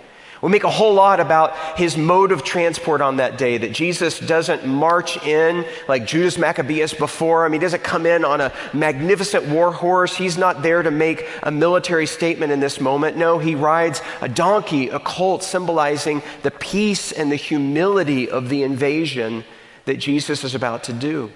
We 0.45 0.51
make 0.51 0.65
a 0.65 0.71
whole 0.71 0.93
lot 0.93 1.21
about 1.21 1.57
his 1.79 1.97
mode 1.97 2.31
of 2.31 2.45
transport 2.45 3.01
on 3.01 3.17
that 3.17 3.39
day, 3.39 3.57
that 3.57 3.73
Jesus 3.73 4.21
doesn't 4.21 4.67
march 4.67 5.17
in 5.25 5.65
like 5.89 6.05
Judas 6.05 6.37
Maccabeus 6.37 6.93
before 6.93 7.47
him. 7.47 7.55
He 7.55 7.59
doesn't 7.59 7.83
come 7.83 8.05
in 8.05 8.27
on 8.27 8.43
a 8.43 8.53
magnificent 8.75 9.47
war 9.47 9.73
horse. 9.73 10.15
He's 10.15 10.37
not 10.37 10.61
there 10.61 10.83
to 10.83 10.91
make 10.91 11.27
a 11.43 11.51
military 11.51 12.05
statement 12.05 12.53
in 12.53 12.61
this 12.61 12.79
moment. 12.79 13.17
No, 13.17 13.39
he 13.39 13.55
rides 13.55 14.03
a 14.21 14.29
donkey, 14.29 14.91
a 14.91 14.99
colt, 14.99 15.43
symbolizing 15.43 16.23
the 16.43 16.51
peace 16.51 17.11
and 17.11 17.33
the 17.33 17.37
humility 17.37 18.29
of 18.29 18.51
the 18.51 18.65
invasion 18.65 19.45
that 19.87 19.97
Jesus 19.97 20.45
is 20.45 20.55
about 20.55 20.85
to 20.85 20.93
do. 20.93 21.33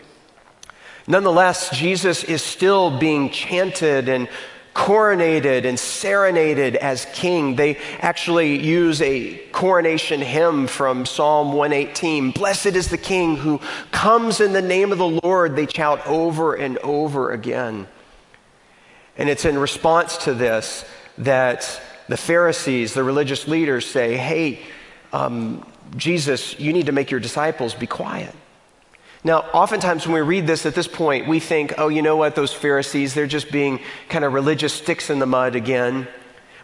Nonetheless, 1.06 1.70
Jesus 1.70 2.24
is 2.24 2.42
still 2.42 2.98
being 2.98 3.30
chanted 3.30 4.10
and 4.10 4.28
coronated 4.78 5.64
and 5.64 5.76
serenaded 5.76 6.76
as 6.76 7.04
king. 7.12 7.56
They 7.56 7.78
actually 7.98 8.64
use 8.64 9.02
a 9.02 9.36
coronation 9.50 10.20
hymn 10.20 10.68
from 10.68 11.04
Psalm 11.04 11.52
118. 11.52 12.30
Blessed 12.30 12.66
is 12.66 12.86
the 12.86 12.96
king 12.96 13.36
who 13.36 13.60
comes 13.90 14.40
in 14.40 14.52
the 14.52 14.62
name 14.62 14.92
of 14.92 14.98
the 14.98 15.20
Lord, 15.24 15.56
they 15.56 15.66
shout 15.66 16.06
over 16.06 16.54
and 16.54 16.78
over 16.78 17.32
again. 17.32 17.88
And 19.16 19.28
it's 19.28 19.44
in 19.44 19.58
response 19.58 20.16
to 20.18 20.32
this 20.32 20.84
that 21.18 21.82
the 22.08 22.16
Pharisees, 22.16 22.94
the 22.94 23.02
religious 23.02 23.48
leaders, 23.48 23.84
say, 23.84 24.16
Hey, 24.16 24.60
um, 25.12 25.66
Jesus, 25.96 26.58
you 26.60 26.72
need 26.72 26.86
to 26.86 26.92
make 26.92 27.10
your 27.10 27.18
disciples 27.18 27.74
be 27.74 27.88
quiet. 27.88 28.32
Now, 29.24 29.40
oftentimes 29.52 30.06
when 30.06 30.14
we 30.14 30.20
read 30.20 30.46
this 30.46 30.64
at 30.64 30.74
this 30.74 30.88
point, 30.88 31.26
we 31.26 31.40
think, 31.40 31.74
oh, 31.76 31.88
you 31.88 32.02
know 32.02 32.16
what, 32.16 32.34
those 32.34 32.52
Pharisees, 32.52 33.14
they're 33.14 33.26
just 33.26 33.50
being 33.50 33.80
kind 34.08 34.24
of 34.24 34.32
religious 34.32 34.72
sticks 34.72 35.10
in 35.10 35.18
the 35.18 35.26
mud 35.26 35.56
again. 35.56 36.06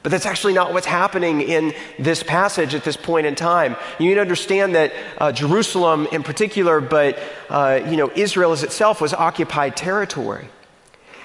But 0.02 0.12
that's 0.12 0.26
actually 0.26 0.52
not 0.52 0.73
what's 0.73 0.87
happening 0.87 1.40
in 1.40 1.75
this 1.99 2.23
passage 2.23 2.75
at 2.75 2.84
this 2.84 2.96
point 2.96 3.26
in 3.26 3.34
time. 3.34 3.75
You 3.99 4.08
need 4.08 4.16
to 4.16 4.20
understand 4.20 4.75
that 4.75 4.92
uh, 5.18 5.32
Jerusalem 5.32 6.06
in 6.12 6.23
particular, 6.23 6.80
but 6.80 7.18
uh, 7.49 7.80
you 7.88 7.96
know, 7.96 8.12
Israel 8.14 8.52
as 8.52 8.62
itself 8.62 9.00
was 9.00 9.14
occupied 9.14 9.76
territory. 9.76 10.49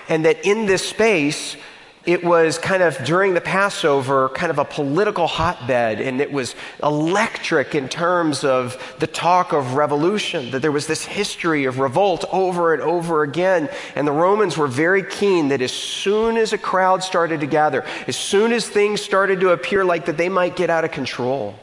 and 0.09 0.25
that 0.25 0.43
in 0.45 0.65
this 0.65 0.89
space, 0.89 1.55
it 2.09 2.23
was 2.23 2.57
kind 2.57 2.81
of 2.81 2.97
during 3.05 3.35
the 3.35 3.41
Passover, 3.41 4.29
kind 4.29 4.49
of 4.49 4.57
a 4.57 4.65
political 4.65 5.27
hotbed, 5.27 6.01
and 6.01 6.19
it 6.19 6.31
was 6.31 6.55
electric 6.81 7.75
in 7.75 7.87
terms 7.87 8.43
of 8.43 8.95
the 8.97 9.05
talk 9.05 9.53
of 9.53 9.75
revolution, 9.75 10.49
that 10.49 10.63
there 10.63 10.71
was 10.71 10.87
this 10.87 11.05
history 11.05 11.65
of 11.65 11.77
revolt 11.77 12.25
over 12.31 12.73
and 12.73 12.81
over 12.81 13.21
again. 13.21 13.69
And 13.93 14.07
the 14.07 14.11
Romans 14.11 14.57
were 14.57 14.65
very 14.65 15.03
keen 15.03 15.49
that 15.49 15.61
as 15.61 15.71
soon 15.71 16.35
as 16.35 16.51
a 16.51 16.57
crowd 16.57 17.03
started 17.03 17.41
to 17.41 17.45
gather, 17.45 17.85
as 18.07 18.17
soon 18.17 18.53
as 18.53 18.67
things 18.67 19.01
started 19.01 19.39
to 19.41 19.51
appear 19.51 19.85
like 19.85 20.07
that 20.07 20.17
they 20.17 20.29
might 20.29 20.55
get 20.55 20.71
out 20.71 20.83
of 20.83 20.91
control, 20.91 21.59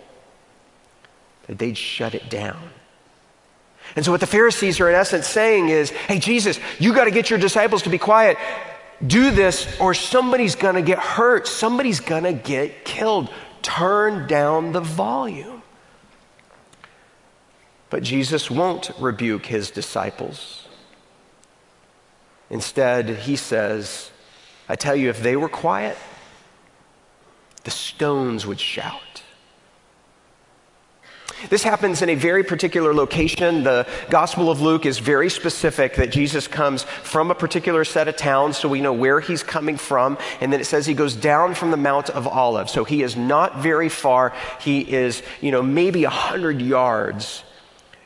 that 1.48 1.58
they'd 1.58 1.76
shut 1.76 2.14
it 2.14 2.30
down. 2.30 2.70
And 3.96 4.04
so, 4.04 4.12
what 4.12 4.20
the 4.20 4.28
Pharisees 4.28 4.78
are 4.78 4.88
in 4.88 4.94
essence 4.94 5.26
saying 5.26 5.70
is, 5.70 5.90
hey, 5.90 6.20
Jesus, 6.20 6.60
you 6.78 6.94
got 6.94 7.06
to 7.06 7.10
get 7.10 7.30
your 7.30 7.38
disciples 7.40 7.82
to 7.82 7.90
be 7.90 7.98
quiet 7.98 8.38
do 9.04 9.30
this 9.30 9.78
or 9.80 9.94
somebody's 9.94 10.54
going 10.54 10.74
to 10.76 10.82
get 10.82 10.98
hurt, 10.98 11.46
somebody's 11.46 12.00
going 12.00 12.24
to 12.24 12.32
get 12.32 12.84
killed. 12.84 13.30
Turn 13.62 14.26
down 14.26 14.72
the 14.72 14.80
volume. 14.80 15.62
But 17.90 18.02
Jesus 18.02 18.50
won't 18.50 18.90
rebuke 18.98 19.46
his 19.46 19.70
disciples. 19.70 20.66
Instead, 22.50 23.08
he 23.08 23.36
says, 23.36 24.10
I 24.68 24.76
tell 24.76 24.96
you, 24.96 25.08
if 25.10 25.22
they 25.22 25.36
were 25.36 25.48
quiet, 25.48 25.96
the 27.64 27.70
stones 27.70 28.46
would 28.46 28.60
shout. 28.60 29.15
This 31.50 31.62
happens 31.62 32.02
in 32.02 32.08
a 32.08 32.14
very 32.14 32.42
particular 32.42 32.94
location. 32.94 33.62
The 33.62 33.86
Gospel 34.10 34.50
of 34.50 34.60
Luke 34.60 34.86
is 34.86 34.98
very 34.98 35.28
specific 35.28 35.96
that 35.96 36.10
Jesus 36.10 36.48
comes 36.48 36.82
from 36.82 37.30
a 37.30 37.34
particular 37.34 37.84
set 37.84 38.08
of 38.08 38.16
towns, 38.16 38.56
so 38.56 38.68
we 38.68 38.80
know 38.80 38.92
where 38.92 39.20
he's 39.20 39.42
coming 39.42 39.76
from. 39.76 40.18
And 40.40 40.52
then 40.52 40.60
it 40.60 40.64
says 40.64 40.86
he 40.86 40.94
goes 40.94 41.14
down 41.14 41.54
from 41.54 41.70
the 41.70 41.76
Mount 41.76 42.10
of 42.10 42.26
Olives. 42.26 42.72
So 42.72 42.84
he 42.84 43.02
is 43.02 43.16
not 43.16 43.58
very 43.58 43.88
far. 43.88 44.32
He 44.60 44.80
is, 44.80 45.22
you 45.40 45.50
know, 45.50 45.62
maybe 45.62 46.04
a 46.04 46.08
100 46.08 46.60
yards 46.62 47.44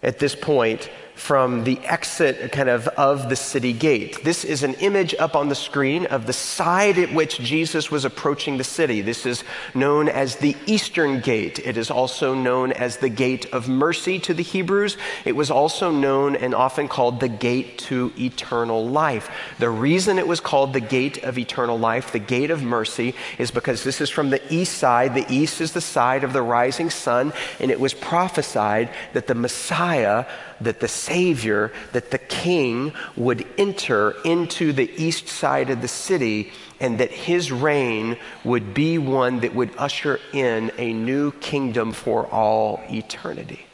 at 0.02 0.18
this 0.18 0.34
point 0.34 0.90
from 1.20 1.64
the 1.64 1.78
exit 1.80 2.50
kind 2.50 2.70
of 2.70 2.88
of 2.88 3.28
the 3.28 3.36
city 3.36 3.74
gate. 3.74 4.24
This 4.24 4.42
is 4.42 4.62
an 4.62 4.72
image 4.74 5.14
up 5.18 5.36
on 5.36 5.50
the 5.50 5.54
screen 5.54 6.06
of 6.06 6.26
the 6.26 6.32
side 6.32 6.98
at 6.98 7.12
which 7.12 7.38
Jesus 7.38 7.90
was 7.90 8.06
approaching 8.06 8.56
the 8.56 8.64
city. 8.64 9.02
This 9.02 9.26
is 9.26 9.44
known 9.74 10.08
as 10.08 10.36
the 10.36 10.56
eastern 10.64 11.20
gate. 11.20 11.58
It 11.58 11.76
is 11.76 11.90
also 11.90 12.34
known 12.34 12.72
as 12.72 12.96
the 12.96 13.10
gate 13.10 13.52
of 13.52 13.68
mercy 13.68 14.18
to 14.20 14.32
the 14.32 14.42
Hebrews. 14.42 14.96
It 15.26 15.36
was 15.36 15.50
also 15.50 15.90
known 15.92 16.36
and 16.36 16.54
often 16.54 16.88
called 16.88 17.20
the 17.20 17.28
gate 17.28 17.78
to 17.90 18.12
eternal 18.18 18.88
life. 18.88 19.30
The 19.58 19.68
reason 19.68 20.18
it 20.18 20.26
was 20.26 20.40
called 20.40 20.72
the 20.72 20.80
gate 20.80 21.22
of 21.22 21.36
eternal 21.36 21.78
life, 21.78 22.12
the 22.12 22.18
gate 22.18 22.50
of 22.50 22.62
mercy, 22.62 23.14
is 23.38 23.50
because 23.50 23.84
this 23.84 24.00
is 24.00 24.08
from 24.08 24.30
the 24.30 24.42
east 24.52 24.78
side. 24.78 25.14
The 25.14 25.30
east 25.32 25.60
is 25.60 25.72
the 25.72 25.82
side 25.82 26.24
of 26.24 26.32
the 26.32 26.42
rising 26.42 26.88
sun, 26.88 27.34
and 27.60 27.70
it 27.70 27.78
was 27.78 27.92
prophesied 27.92 28.88
that 29.12 29.26
the 29.26 29.34
Messiah 29.34 30.24
that 30.60 30.80
the 30.80 30.88
Savior, 30.88 31.72
that 31.92 32.10
the 32.10 32.18
King 32.18 32.92
would 33.16 33.46
enter 33.56 34.14
into 34.24 34.72
the 34.72 34.90
east 34.96 35.28
side 35.28 35.70
of 35.70 35.80
the 35.80 35.88
city 35.88 36.52
and 36.80 36.98
that 36.98 37.10
his 37.10 37.52
reign 37.52 38.16
would 38.44 38.74
be 38.74 38.98
one 38.98 39.40
that 39.40 39.54
would 39.54 39.70
usher 39.76 40.18
in 40.32 40.70
a 40.78 40.92
new 40.92 41.32
kingdom 41.32 41.92
for 41.92 42.26
all 42.26 42.82
eternity. 42.90 43.66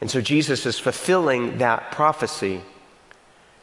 And 0.00 0.10
so 0.10 0.20
Jesus 0.20 0.64
is 0.66 0.78
fulfilling 0.78 1.58
that 1.58 1.92
prophecy 1.92 2.62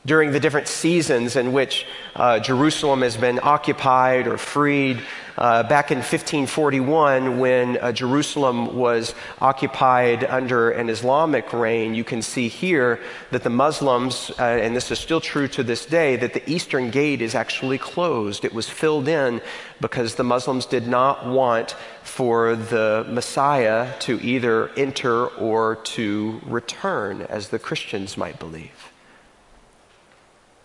during 0.08 0.32
the 0.32 0.40
different 0.40 0.70
seasons 0.70 1.36
in 1.36 1.52
which 1.52 1.86
uh, 2.16 2.40
Jerusalem 2.40 3.02
has 3.02 3.18
been 3.18 3.40
occupied 3.44 4.26
or 4.26 4.38
freed 4.38 5.04
uh, 5.38 5.62
back 5.62 5.92
in 5.92 5.98
1541, 5.98 7.38
when 7.38 7.78
uh, 7.78 7.92
Jerusalem 7.92 8.76
was 8.76 9.14
occupied 9.40 10.24
under 10.24 10.72
an 10.72 10.90
Islamic 10.90 11.54
reign, 11.54 11.94
you 11.94 12.04
can 12.04 12.24
see 12.24 12.48
here 12.48 13.00
that 13.30 13.44
the 13.44 13.50
Muslims, 13.52 14.32
uh, 14.40 14.44
and 14.44 14.76
this 14.76 14.90
is 14.90 14.98
still 14.98 15.22
true 15.22 15.48
to 15.50 15.62
this 15.62 15.86
day, 15.86 16.16
that 16.16 16.34
the 16.34 16.50
eastern 16.50 16.90
gate 16.90 17.22
is 17.22 17.36
actually 17.36 17.78
closed. 17.78 18.46
It 18.46 18.54
was 18.54 18.68
filled 18.68 19.08
in 19.08 19.42
because 19.80 20.16
the 20.16 20.24
Muslims 20.24 20.66
did 20.66 20.88
not 20.88 21.28
want 21.28 21.76
for 22.02 22.56
the 22.56 23.06
Messiah 23.08 23.94
to 24.00 24.20
either 24.22 24.70
enter 24.70 25.28
or 25.28 25.76
to 25.76 26.42
return, 26.48 27.22
as 27.22 27.50
the 27.50 27.60
Christians 27.60 28.18
might 28.18 28.40
believe. 28.40 28.92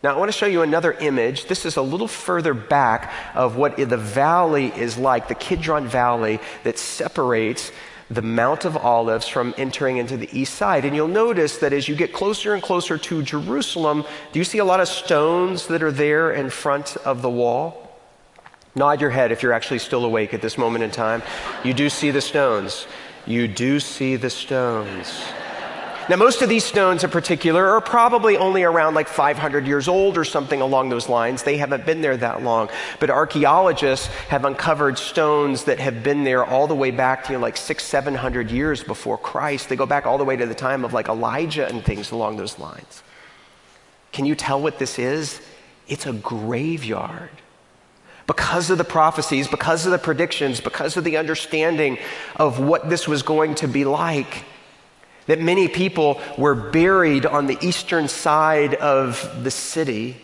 Now, 0.03 0.17
I 0.17 0.19
want 0.19 0.33
to 0.33 0.37
show 0.37 0.47
you 0.47 0.63
another 0.63 0.93
image. 0.93 1.47
This 1.47 1.65
is 1.65 1.77
a 1.77 1.83
little 1.83 2.09
further 2.09 2.55
back 2.55 3.13
of 3.35 3.57
what 3.57 3.77
the 3.77 3.97
valley 3.97 4.67
is 4.67 4.99
like, 4.99 5.29
the 5.29 5.37
Kidron 5.37 5.87
Valley 5.87 6.41
that 6.65 6.77
separates 6.77 7.71
the 8.11 8.21
Mount 8.21 8.65
of 8.65 8.77
Olives 8.77 9.29
from 9.29 9.55
entering 9.57 9.99
into 9.99 10.17
the 10.17 10.29
east 10.37 10.55
side. 10.55 10.85
And 10.85 10.97
you'll 10.97 11.07
notice 11.07 11.59
that 11.59 11.73
as 11.73 11.89
you 11.89 11.95
get 11.95 12.13
closer 12.13 12.53
and 12.53 12.63
closer 12.63 12.99
to 12.99 13.23
Jerusalem, 13.23 14.05
do 14.33 14.41
you 14.41 14.45
see 14.45 14.59
a 14.59 14.65
lot 14.65 14.81
of 14.81 14.89
stones 14.89 15.69
that 15.69 15.85
are 15.85 15.93
there 15.93 16.33
in 16.33 16.51
front 16.51 16.97
of 16.99 17.23
the 17.23 17.31
wall? 17.31 17.79
Nod 18.75 19.01
your 19.01 19.11
head 19.11 19.31
if 19.31 19.43
you're 19.43 19.53
actually 19.53 19.79
still 19.79 20.05
awake 20.05 20.35
at 20.35 20.43
this 20.43 20.59
moment 20.59 20.83
in 20.83 20.91
time. 20.91 21.23
You 21.63 21.75
do 21.75 21.89
see 21.89 22.11
the 22.11 22.21
stones. 22.21 22.87
You 23.25 23.47
do 23.47 23.79
see 23.79 24.17
the 24.17 24.31
stones. 24.31 25.23
Now, 26.09 26.17
most 26.17 26.43
of 26.43 26.49
these 26.49 26.65
stones 26.65 27.05
in 27.05 27.11
particular 27.11 27.65
are 27.71 27.81
probably 27.81 28.37
only 28.37 28.65
around 28.65 28.95
like 28.95 29.07
500 29.07 29.67
years 29.67 29.87
old 29.87 30.19
or 30.19 30.25
something 30.25 30.61
along 30.61 30.89
those 30.89 31.09
lines. 31.09 31.45
They 31.45 31.57
haven't 31.57 31.87
been 31.87 32.01
there 32.01 32.17
that 32.17 32.43
long. 32.43 32.71
But 32.99 33.11
archaeologists 33.11 34.09
have 34.29 34.45
uncovered 34.45 34.99
stones 34.99 35.65
that 35.65 35.79
have 35.79 36.03
been 36.03 36.25
there 36.25 36.45
all 36.45 36.67
the 36.67 36.75
way 36.75 36.91
back 36.91 37.25
to 37.25 37.33
you 37.33 37.39
know, 37.39 37.43
like 37.43 37.57
six, 37.57 37.85
700 37.85 38.51
years 38.51 38.83
before 38.83 39.17
Christ. 39.17 39.69
They 39.69 39.77
go 39.77 39.87
back 39.87 40.05
all 40.05 40.19
the 40.19 40.25
way 40.25 40.37
to 40.37 40.47
the 40.47 40.55
time 40.55 40.85
of 40.85 40.93
like 40.93 41.09
Elijah 41.09 41.69
and 41.69 41.85
things 41.85 42.11
along 42.11 42.37
those 42.37 42.59
lines. 42.59 43.05
Can 44.11 44.25
you 44.25 44.35
tell 44.35 44.61
what 44.61 44.81
this 44.81 44.99
is? 44.99 45.41
It's 45.87 46.07
a 46.07 46.13
graveyard 46.13 47.31
because 48.27 48.71
of 48.71 48.79
the 48.79 48.85
prophecies, 48.85 49.47
because 49.47 49.87
of 49.87 49.93
the 49.93 49.99
predictions, 49.99 50.61
because 50.61 50.97
of 50.97 51.05
the 51.05 51.17
understanding 51.17 51.99
of 52.37 52.59
what 52.59 52.89
this 52.91 53.07
was 53.07 53.23
going 53.23 53.55
to 53.57 53.69
be 53.69 53.85
like 53.85 54.45
that 55.33 55.41
many 55.41 55.67
people 55.67 56.21
were 56.37 56.55
buried 56.55 57.25
on 57.25 57.47
the 57.47 57.57
eastern 57.63 58.07
side 58.07 58.75
of 58.75 59.43
the 59.43 59.51
city. 59.51 60.15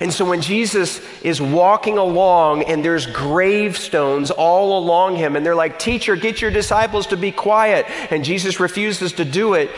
And 0.00 0.12
so 0.12 0.26
when 0.28 0.42
Jesus 0.42 1.00
is 1.22 1.40
walking 1.40 1.96
along 1.96 2.64
and 2.64 2.84
there's 2.84 3.06
gravestones 3.06 4.30
all 4.30 4.78
along 4.84 5.16
him, 5.16 5.34
and 5.34 5.46
they're 5.46 5.54
like, 5.54 5.78
Teacher, 5.78 6.14
get 6.14 6.42
your 6.42 6.50
disciples 6.50 7.06
to 7.06 7.16
be 7.16 7.32
quiet. 7.32 7.86
And 8.10 8.22
Jesus 8.22 8.60
refuses 8.60 9.14
to 9.14 9.24
do 9.24 9.54
it. 9.54 9.70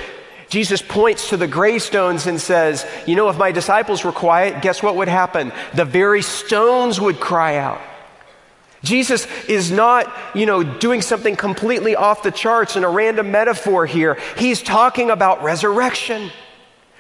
Jesus 0.49 0.83
points 0.83 1.29
to 1.29 1.37
the 1.37 1.47
gravestones 1.47 2.27
and 2.27 2.41
says, 2.41 2.85
You 3.07 3.15
know, 3.15 3.29
if 3.29 3.39
my 3.39 3.53
disciples 3.53 4.03
were 4.03 4.11
quiet, 4.11 4.63
guess 4.63 4.83
what 4.83 4.97
would 4.97 5.07
happen? 5.07 5.53
The 5.75 5.85
very 5.85 6.23
stones 6.23 7.01
would 7.01 7.21
cry 7.21 7.59
out. 7.59 7.81
Jesus 8.83 9.27
is 9.49 9.71
not, 9.71 10.11
you 10.35 10.47
know, 10.47 10.63
doing 10.63 11.03
something 11.03 11.37
completely 11.37 11.97
off 11.97 12.23
the 12.23 12.31
charts 12.31 12.77
in 12.77 12.85
a 12.85 12.89
random 12.89 13.31
metaphor 13.31 13.85
here. 13.87 14.19
He's 14.39 14.63
talking 14.63 15.11
about 15.11 15.43
resurrection. 15.43 16.31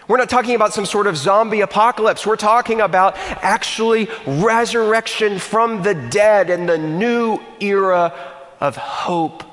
We're 0.06 0.18
not 0.18 0.28
talking 0.28 0.54
about 0.54 0.74
some 0.74 0.86
sort 0.86 1.06
of 1.06 1.16
zombie 1.16 1.60
apocalypse. 1.60 2.26
We're 2.26 2.36
talking 2.36 2.80
about 2.80 3.16
actually 3.16 4.08
resurrection 4.26 5.38
from 5.38 5.82
the 5.82 5.94
dead 5.94 6.50
and 6.50 6.68
the 6.68 6.78
new 6.78 7.38
era 7.60 8.12
of 8.60 8.76
hope 8.76 9.44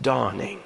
dawning. 0.00 0.60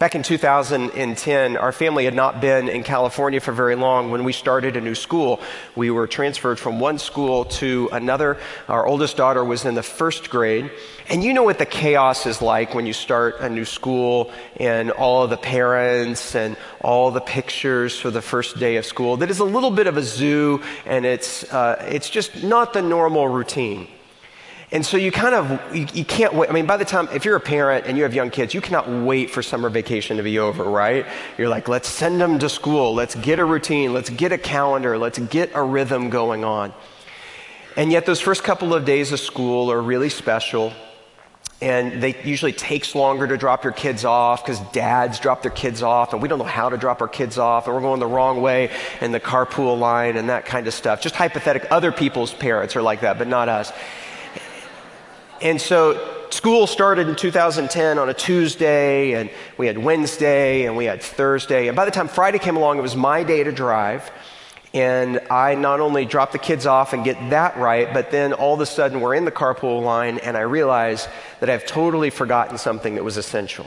Back 0.00 0.14
in 0.14 0.22
2010, 0.22 1.58
our 1.58 1.72
family 1.72 2.06
had 2.06 2.14
not 2.14 2.40
been 2.40 2.70
in 2.70 2.84
California 2.84 3.38
for 3.38 3.52
very 3.52 3.74
long. 3.74 4.10
When 4.10 4.24
we 4.24 4.32
started 4.32 4.74
a 4.78 4.80
new 4.80 4.94
school, 4.94 5.42
we 5.76 5.90
were 5.90 6.06
transferred 6.06 6.58
from 6.58 6.80
one 6.80 6.96
school 6.96 7.44
to 7.60 7.90
another. 7.92 8.38
Our 8.66 8.86
oldest 8.86 9.18
daughter 9.18 9.44
was 9.44 9.66
in 9.66 9.74
the 9.74 9.82
first 9.82 10.30
grade. 10.30 10.70
And 11.10 11.22
you 11.22 11.34
know 11.34 11.42
what 11.42 11.58
the 11.58 11.66
chaos 11.66 12.24
is 12.24 12.40
like 12.40 12.74
when 12.74 12.86
you 12.86 12.94
start 12.94 13.40
a 13.40 13.50
new 13.50 13.66
school 13.66 14.32
and 14.56 14.90
all 14.90 15.24
of 15.24 15.28
the 15.28 15.36
parents 15.36 16.34
and 16.34 16.56
all 16.80 17.10
the 17.10 17.20
pictures 17.20 18.00
for 18.00 18.10
the 18.10 18.22
first 18.22 18.58
day 18.58 18.76
of 18.76 18.86
school. 18.86 19.18
That 19.18 19.28
is 19.28 19.40
a 19.40 19.44
little 19.44 19.70
bit 19.70 19.86
of 19.86 19.98
a 19.98 20.02
zoo 20.02 20.62
and 20.86 21.04
it's, 21.04 21.44
uh, 21.52 21.76
it's 21.90 22.08
just 22.08 22.42
not 22.42 22.72
the 22.72 22.80
normal 22.80 23.28
routine. 23.28 23.86
And 24.72 24.86
so 24.86 24.96
you 24.96 25.10
kind 25.10 25.34
of, 25.34 25.74
you, 25.74 25.86
you, 25.92 26.04
can't 26.04 26.32
wait. 26.32 26.48
I 26.48 26.52
mean, 26.52 26.66
by 26.66 26.76
the 26.76 26.84
time, 26.84 27.08
if 27.12 27.24
you're 27.24 27.34
a 27.34 27.40
parent 27.40 27.86
and 27.86 27.96
you 27.96 28.04
have 28.04 28.14
young 28.14 28.30
kids, 28.30 28.54
you 28.54 28.60
cannot 28.60 28.88
wait 28.88 29.30
for 29.30 29.42
summer 29.42 29.68
vacation 29.68 30.16
to 30.18 30.22
be 30.22 30.38
over, 30.38 30.62
right? 30.62 31.06
You're 31.36 31.48
like, 31.48 31.66
let's 31.66 31.88
send 31.88 32.20
them 32.20 32.38
to 32.38 32.48
school. 32.48 32.94
Let's 32.94 33.16
get 33.16 33.40
a 33.40 33.44
routine. 33.44 33.92
Let's 33.92 34.10
get 34.10 34.30
a 34.30 34.38
calendar. 34.38 34.96
Let's 34.96 35.18
get 35.18 35.50
a 35.54 35.62
rhythm 35.62 36.08
going 36.08 36.44
on. 36.44 36.72
And 37.76 37.90
yet, 37.90 38.06
those 38.06 38.20
first 38.20 38.44
couple 38.44 38.72
of 38.72 38.84
days 38.84 39.10
of 39.10 39.18
school 39.18 39.72
are 39.72 39.80
really 39.80 40.08
special. 40.08 40.72
and 41.62 42.02
they 42.02 42.16
usually 42.22 42.52
takes 42.52 42.94
longer 42.94 43.26
to 43.26 43.36
drop 43.36 43.64
your 43.64 43.72
kids 43.72 44.04
off 44.04 44.42
because 44.42 44.60
dads 44.72 45.18
drop 45.20 45.42
their 45.42 45.50
kids 45.50 45.82
off 45.82 46.14
and 46.14 46.22
we 46.22 46.28
don't 46.28 46.38
know 46.38 46.44
how 46.44 46.70
to 46.70 46.78
drop 46.78 47.02
our 47.02 47.08
kids 47.08 47.36
off 47.36 47.66
and 47.66 47.74
we're 47.74 47.82
going 47.82 48.00
the 48.00 48.06
wrong 48.06 48.40
way 48.40 48.70
in 49.02 49.12
the 49.12 49.20
carpool 49.20 49.78
line 49.78 50.16
and 50.16 50.30
that 50.30 50.46
kind 50.46 50.66
of 50.66 50.72
stuff 50.72 51.02
just 51.02 51.14
hypothetical 51.14 51.68
other 51.70 51.92
people's 51.92 52.32
parents 52.32 52.76
are 52.76 52.82
like 52.82 53.02
that 53.02 53.18
but 53.18 53.28
not 53.28 53.50
us 53.50 53.72
and 55.40 55.60
so 55.60 56.26
school 56.30 56.66
started 56.66 57.08
in 57.08 57.16
2010 57.16 57.98
on 57.98 58.08
a 58.08 58.14
Tuesday, 58.14 59.12
and 59.12 59.30
we 59.58 59.66
had 59.66 59.78
Wednesday, 59.78 60.66
and 60.66 60.76
we 60.76 60.84
had 60.84 61.02
Thursday. 61.02 61.68
And 61.68 61.76
by 61.76 61.84
the 61.84 61.90
time 61.90 62.08
Friday 62.08 62.38
came 62.38 62.56
along, 62.56 62.78
it 62.78 62.82
was 62.82 62.96
my 62.96 63.22
day 63.22 63.42
to 63.42 63.52
drive. 63.52 64.10
And 64.72 65.20
I 65.30 65.56
not 65.56 65.80
only 65.80 66.04
drop 66.04 66.30
the 66.30 66.38
kids 66.38 66.64
off 66.64 66.92
and 66.92 67.04
get 67.04 67.30
that 67.30 67.56
right, 67.56 67.92
but 67.92 68.12
then 68.12 68.32
all 68.32 68.54
of 68.54 68.60
a 68.60 68.66
sudden 68.66 69.00
we're 69.00 69.14
in 69.14 69.24
the 69.24 69.32
carpool 69.32 69.82
line, 69.82 70.18
and 70.18 70.36
I 70.36 70.42
realize 70.42 71.08
that 71.40 71.50
I've 71.50 71.66
totally 71.66 72.10
forgotten 72.10 72.56
something 72.56 72.94
that 72.94 73.02
was 73.02 73.16
essential. 73.16 73.66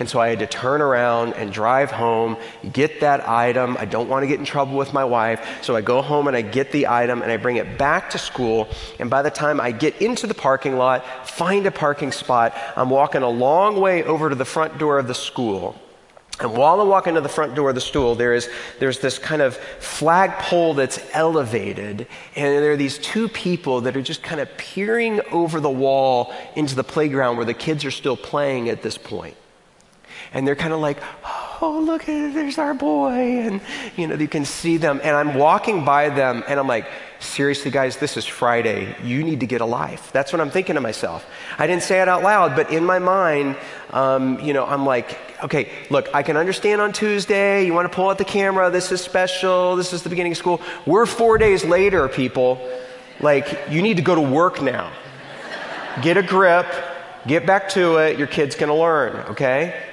And 0.00 0.08
so 0.08 0.18
I 0.18 0.28
had 0.30 0.38
to 0.38 0.46
turn 0.46 0.80
around 0.80 1.34
and 1.34 1.52
drive 1.52 1.90
home, 1.90 2.38
get 2.72 3.00
that 3.00 3.28
item. 3.28 3.76
I 3.78 3.84
don't 3.84 4.08
want 4.08 4.22
to 4.22 4.26
get 4.26 4.38
in 4.38 4.46
trouble 4.46 4.78
with 4.78 4.94
my 4.94 5.04
wife. 5.04 5.46
So 5.62 5.76
I 5.76 5.82
go 5.82 6.00
home 6.00 6.26
and 6.26 6.34
I 6.34 6.40
get 6.40 6.72
the 6.72 6.88
item 6.88 7.20
and 7.20 7.30
I 7.30 7.36
bring 7.36 7.56
it 7.56 7.76
back 7.76 8.08
to 8.10 8.18
school. 8.18 8.70
And 8.98 9.10
by 9.10 9.20
the 9.20 9.30
time 9.30 9.60
I 9.60 9.72
get 9.72 10.00
into 10.00 10.26
the 10.26 10.32
parking 10.32 10.78
lot, 10.78 11.28
find 11.28 11.66
a 11.66 11.70
parking 11.70 12.12
spot, 12.12 12.56
I'm 12.76 12.88
walking 12.88 13.20
a 13.20 13.28
long 13.28 13.78
way 13.78 14.02
over 14.02 14.30
to 14.30 14.34
the 14.34 14.46
front 14.46 14.78
door 14.78 14.98
of 14.98 15.06
the 15.06 15.14
school. 15.14 15.78
And 16.40 16.56
while 16.56 16.80
I'm 16.80 16.88
walking 16.88 17.16
to 17.16 17.20
the 17.20 17.28
front 17.28 17.54
door 17.54 17.68
of 17.68 17.74
the 17.74 17.82
school, 17.82 18.14
there 18.14 18.32
is, 18.32 18.48
there's 18.78 19.00
this 19.00 19.18
kind 19.18 19.42
of 19.42 19.58
flagpole 19.80 20.72
that's 20.72 20.98
elevated, 21.12 22.06
and 22.34 22.64
there 22.64 22.72
are 22.72 22.76
these 22.78 22.96
two 22.96 23.28
people 23.28 23.82
that 23.82 23.94
are 23.94 24.00
just 24.00 24.22
kind 24.22 24.40
of 24.40 24.48
peering 24.56 25.20
over 25.30 25.60
the 25.60 25.68
wall 25.68 26.32
into 26.56 26.74
the 26.74 26.84
playground 26.84 27.36
where 27.36 27.44
the 27.44 27.52
kids 27.52 27.84
are 27.84 27.90
still 27.90 28.16
playing 28.16 28.70
at 28.70 28.80
this 28.80 28.96
point 28.96 29.36
and 30.32 30.46
they're 30.46 30.56
kind 30.56 30.72
of 30.72 30.80
like, 30.80 30.98
oh, 31.62 31.82
look 31.84 32.04
there's 32.04 32.58
our 32.58 32.74
boy. 32.74 33.10
And, 33.10 33.60
you 33.96 34.06
know, 34.06 34.14
you 34.14 34.28
can 34.28 34.44
see 34.44 34.76
them. 34.76 35.00
And 35.02 35.14
I'm 35.16 35.34
walking 35.34 35.84
by 35.84 36.08
them 36.08 36.42
and 36.48 36.58
I'm 36.58 36.66
like, 36.66 36.86
seriously, 37.18 37.70
guys, 37.70 37.98
this 37.98 38.16
is 38.16 38.24
Friday. 38.24 38.94
You 39.02 39.22
need 39.22 39.40
to 39.40 39.46
get 39.46 39.60
a 39.60 39.66
life. 39.66 40.10
That's 40.12 40.32
what 40.32 40.40
I'm 40.40 40.50
thinking 40.50 40.74
to 40.74 40.80
myself. 40.80 41.26
I 41.58 41.66
didn't 41.66 41.82
say 41.82 42.00
it 42.00 42.08
out 42.08 42.22
loud, 42.22 42.56
but 42.56 42.72
in 42.72 42.84
my 42.84 42.98
mind, 42.98 43.56
um, 43.90 44.40
you 44.40 44.52
know, 44.52 44.64
I'm 44.64 44.86
like, 44.86 45.18
okay, 45.44 45.70
look, 45.90 46.08
I 46.14 46.22
can 46.22 46.36
understand 46.36 46.80
on 46.80 46.92
Tuesday, 46.92 47.66
you 47.66 47.74
want 47.74 47.90
to 47.90 47.94
pull 47.94 48.08
out 48.08 48.18
the 48.18 48.24
camera, 48.24 48.70
this 48.70 48.90
is 48.92 49.00
special, 49.00 49.76
this 49.76 49.92
is 49.92 50.02
the 50.02 50.08
beginning 50.08 50.32
of 50.32 50.38
school. 50.38 50.60
We're 50.86 51.06
four 51.06 51.38
days 51.38 51.64
later, 51.64 52.08
people. 52.08 52.60
Like, 53.20 53.58
you 53.68 53.82
need 53.82 53.96
to 53.96 54.02
go 54.02 54.14
to 54.14 54.20
work 54.20 54.62
now. 54.62 54.90
Get 56.02 56.16
a 56.16 56.22
grip, 56.22 56.66
get 57.26 57.44
back 57.46 57.68
to 57.70 57.96
it, 57.98 58.18
your 58.18 58.28
kid's 58.28 58.56
going 58.56 58.68
to 58.68 58.74
learn, 58.74 59.16
okay? 59.30 59.89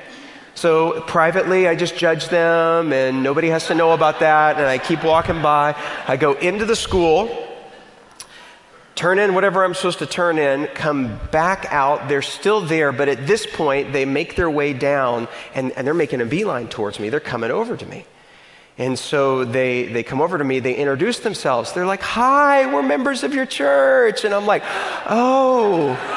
So 0.57 1.01
privately, 1.01 1.67
I 1.67 1.75
just 1.75 1.95
judge 1.97 2.29
them, 2.29 2.91
and 2.91 3.21
nobody 3.21 3.49
has 3.49 3.67
to 3.67 3.75
know 3.75 3.91
about 3.91 4.21
that. 4.21 4.57
And 4.57 4.65
I 4.65 4.79
keep 4.79 5.03
walking 5.03 5.39
by. 5.43 5.75
I 6.07 6.17
go 6.17 6.33
into 6.33 6.65
the 6.65 6.75
school, 6.75 7.29
turn 8.95 9.19
in 9.19 9.35
whatever 9.35 9.63
I'm 9.63 9.75
supposed 9.75 9.99
to 9.99 10.07
turn 10.07 10.39
in, 10.39 10.65
come 10.73 11.19
back 11.29 11.67
out. 11.69 12.09
They're 12.09 12.23
still 12.23 12.59
there, 12.59 12.91
but 12.91 13.07
at 13.07 13.27
this 13.27 13.45
point, 13.45 13.93
they 13.93 14.05
make 14.05 14.35
their 14.35 14.49
way 14.49 14.73
down, 14.73 15.27
and, 15.53 15.73
and 15.73 15.85
they're 15.85 15.93
making 15.93 16.21
a 16.21 16.25
beeline 16.25 16.69
towards 16.69 16.99
me. 16.99 17.09
They're 17.09 17.19
coming 17.19 17.51
over 17.51 17.77
to 17.77 17.85
me. 17.85 18.07
And 18.79 18.97
so 18.97 19.45
they, 19.45 19.85
they 19.85 20.01
come 20.01 20.21
over 20.21 20.39
to 20.39 20.43
me, 20.43 20.59
they 20.59 20.73
introduce 20.73 21.19
themselves. 21.19 21.73
They're 21.73 21.85
like, 21.85 22.01
Hi, 22.01 22.73
we're 22.73 22.81
members 22.81 23.23
of 23.23 23.35
your 23.35 23.45
church. 23.45 24.25
And 24.25 24.33
I'm 24.33 24.47
like, 24.47 24.63
Oh. 25.05 26.16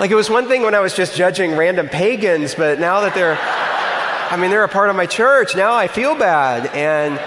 Like 0.00 0.10
it 0.10 0.14
was 0.14 0.30
one 0.30 0.48
thing 0.48 0.62
when 0.62 0.74
I 0.74 0.80
was 0.80 0.94
just 0.94 1.14
judging 1.14 1.54
random 1.54 1.86
pagans, 1.86 2.54
but 2.54 2.80
now 2.80 3.02
that 3.02 3.14
they're, 3.14 3.36
I 3.38 4.40
mean, 4.40 4.50
they're 4.50 4.64
a 4.64 4.68
part 4.68 4.88
of 4.88 4.96
my 4.96 5.04
church, 5.04 5.54
now 5.54 5.74
I 5.74 5.88
feel 5.88 6.14
bad. 6.14 6.74
And 6.74 7.18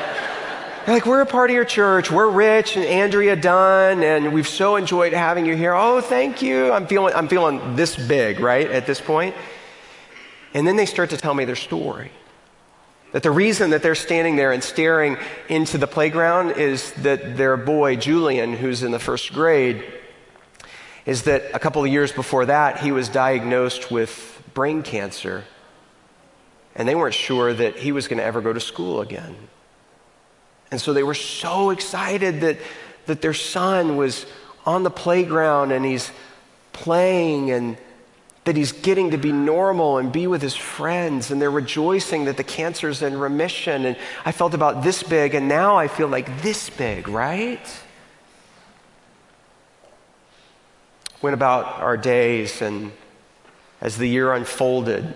they're 0.84 0.96
like, 0.96 1.06
we're 1.06 1.22
a 1.22 1.25
part 1.27 1.51
of 1.51 1.53
your 1.53 1.65
church. 1.65 2.10
We're 2.10 2.32
Rich 2.32 2.75
and 2.75 2.84
Andrea 2.84 3.36
Dunn, 3.36 4.01
and 4.01 4.34
we've 4.34 4.48
so 4.48 4.75
enjoyed 4.75 5.13
having 5.13 5.46
you 5.46 5.56
here. 5.56 5.75
Oh, 5.75 6.01
thank 6.01 6.42
you. 6.42 6.72
I'm 6.72 6.88
feeling, 6.88 7.13
I'm 7.13 7.27
feeling 7.27 7.75
this 7.75 7.96
big, 7.96 8.39
right, 8.39 8.67
at 8.67 8.88
this 8.88 9.00
point. 9.00 9.36
And 10.56 10.65
then 10.65 10.76
they 10.76 10.88
start 10.88 11.12
to 11.12 11.17
tell 11.17 11.36
me 11.36 11.45
their 11.45 11.56
story. 11.56 12.10
That 13.12 13.21
the 13.21 13.30
reason 13.30 13.69
that 13.69 13.84
they're 13.84 13.93
standing 13.93 14.36
there 14.36 14.52
and 14.52 14.63
staring 14.63 15.17
into 15.47 15.78
the 15.78 15.86
playground 15.86 16.54
is 16.58 16.91
that 16.93 17.38
their 17.38 17.56
boy, 17.56 17.97
Julian, 17.97 18.54
who's 18.54 18.82
in 18.82 18.89
the 18.89 18.97
first 18.97 19.32
grade, 19.32 19.86
is 21.06 21.24
that 21.24 21.44
a 21.54 21.60
couple 21.60 21.84
of 21.84 21.89
years 21.89 22.12
before 22.12 22.46
that, 22.46 22.80
he 22.80 22.92
was 22.92 23.10
diagnosed 23.10 23.92
with 23.92 24.42
brain 24.54 24.84
cancer. 24.84 25.44
And 26.76 26.88
they 26.88 26.96
weren't 26.96 27.13
sure 27.13 27.54
that 27.54 27.78
he 27.78 27.92
was 27.92 28.08
going 28.08 28.18
to 28.18 28.24
ever 28.24 28.42
go 28.42 28.54
to 28.54 28.60
school 28.60 29.02
again. 29.02 29.36
And 30.72 30.82
so 30.82 30.94
they 30.94 31.04
were 31.04 31.13
so 31.13 31.70
excited 31.70 32.42
that, 32.42 32.58
that 33.06 33.22
their 33.22 33.34
son 33.34 33.98
was 33.98 34.26
on 34.66 34.84
the 34.84 34.89
playground 34.89 35.72
and 35.72 35.86
he's 35.86 36.12
playing 36.72 37.52
and 37.52 37.78
that 38.46 38.58
he's 38.58 38.72
getting 38.72 39.12
to 39.12 39.18
be 39.18 39.32
normal 39.32 40.00
and 40.00 40.12
be 40.12 40.26
with 40.26 40.42
his 40.42 40.56
friends. 40.56 41.32
And 41.32 41.42
they're 41.42 41.52
rejoicing 41.52 42.26
that 42.26 42.38
the 42.38 42.44
cancer's 42.44 43.02
in 43.02 43.18
remission. 43.18 43.86
And 43.86 43.98
I 44.26 44.32
felt 44.32 44.54
about 44.54 44.84
this 44.84 45.04
big, 45.04 45.36
and 45.36 45.48
now 45.48 45.78
I 45.78 45.88
feel 45.88 46.08
like 46.08 46.42
this 46.42 46.70
big, 46.70 47.08
right? 47.08 47.66
Went 51.23 51.33
about 51.33 51.81
our 51.81 51.95
days, 51.95 52.62
and 52.62 52.91
as 53.79 53.97
the 53.97 54.07
year 54.07 54.33
unfolded, 54.33 55.15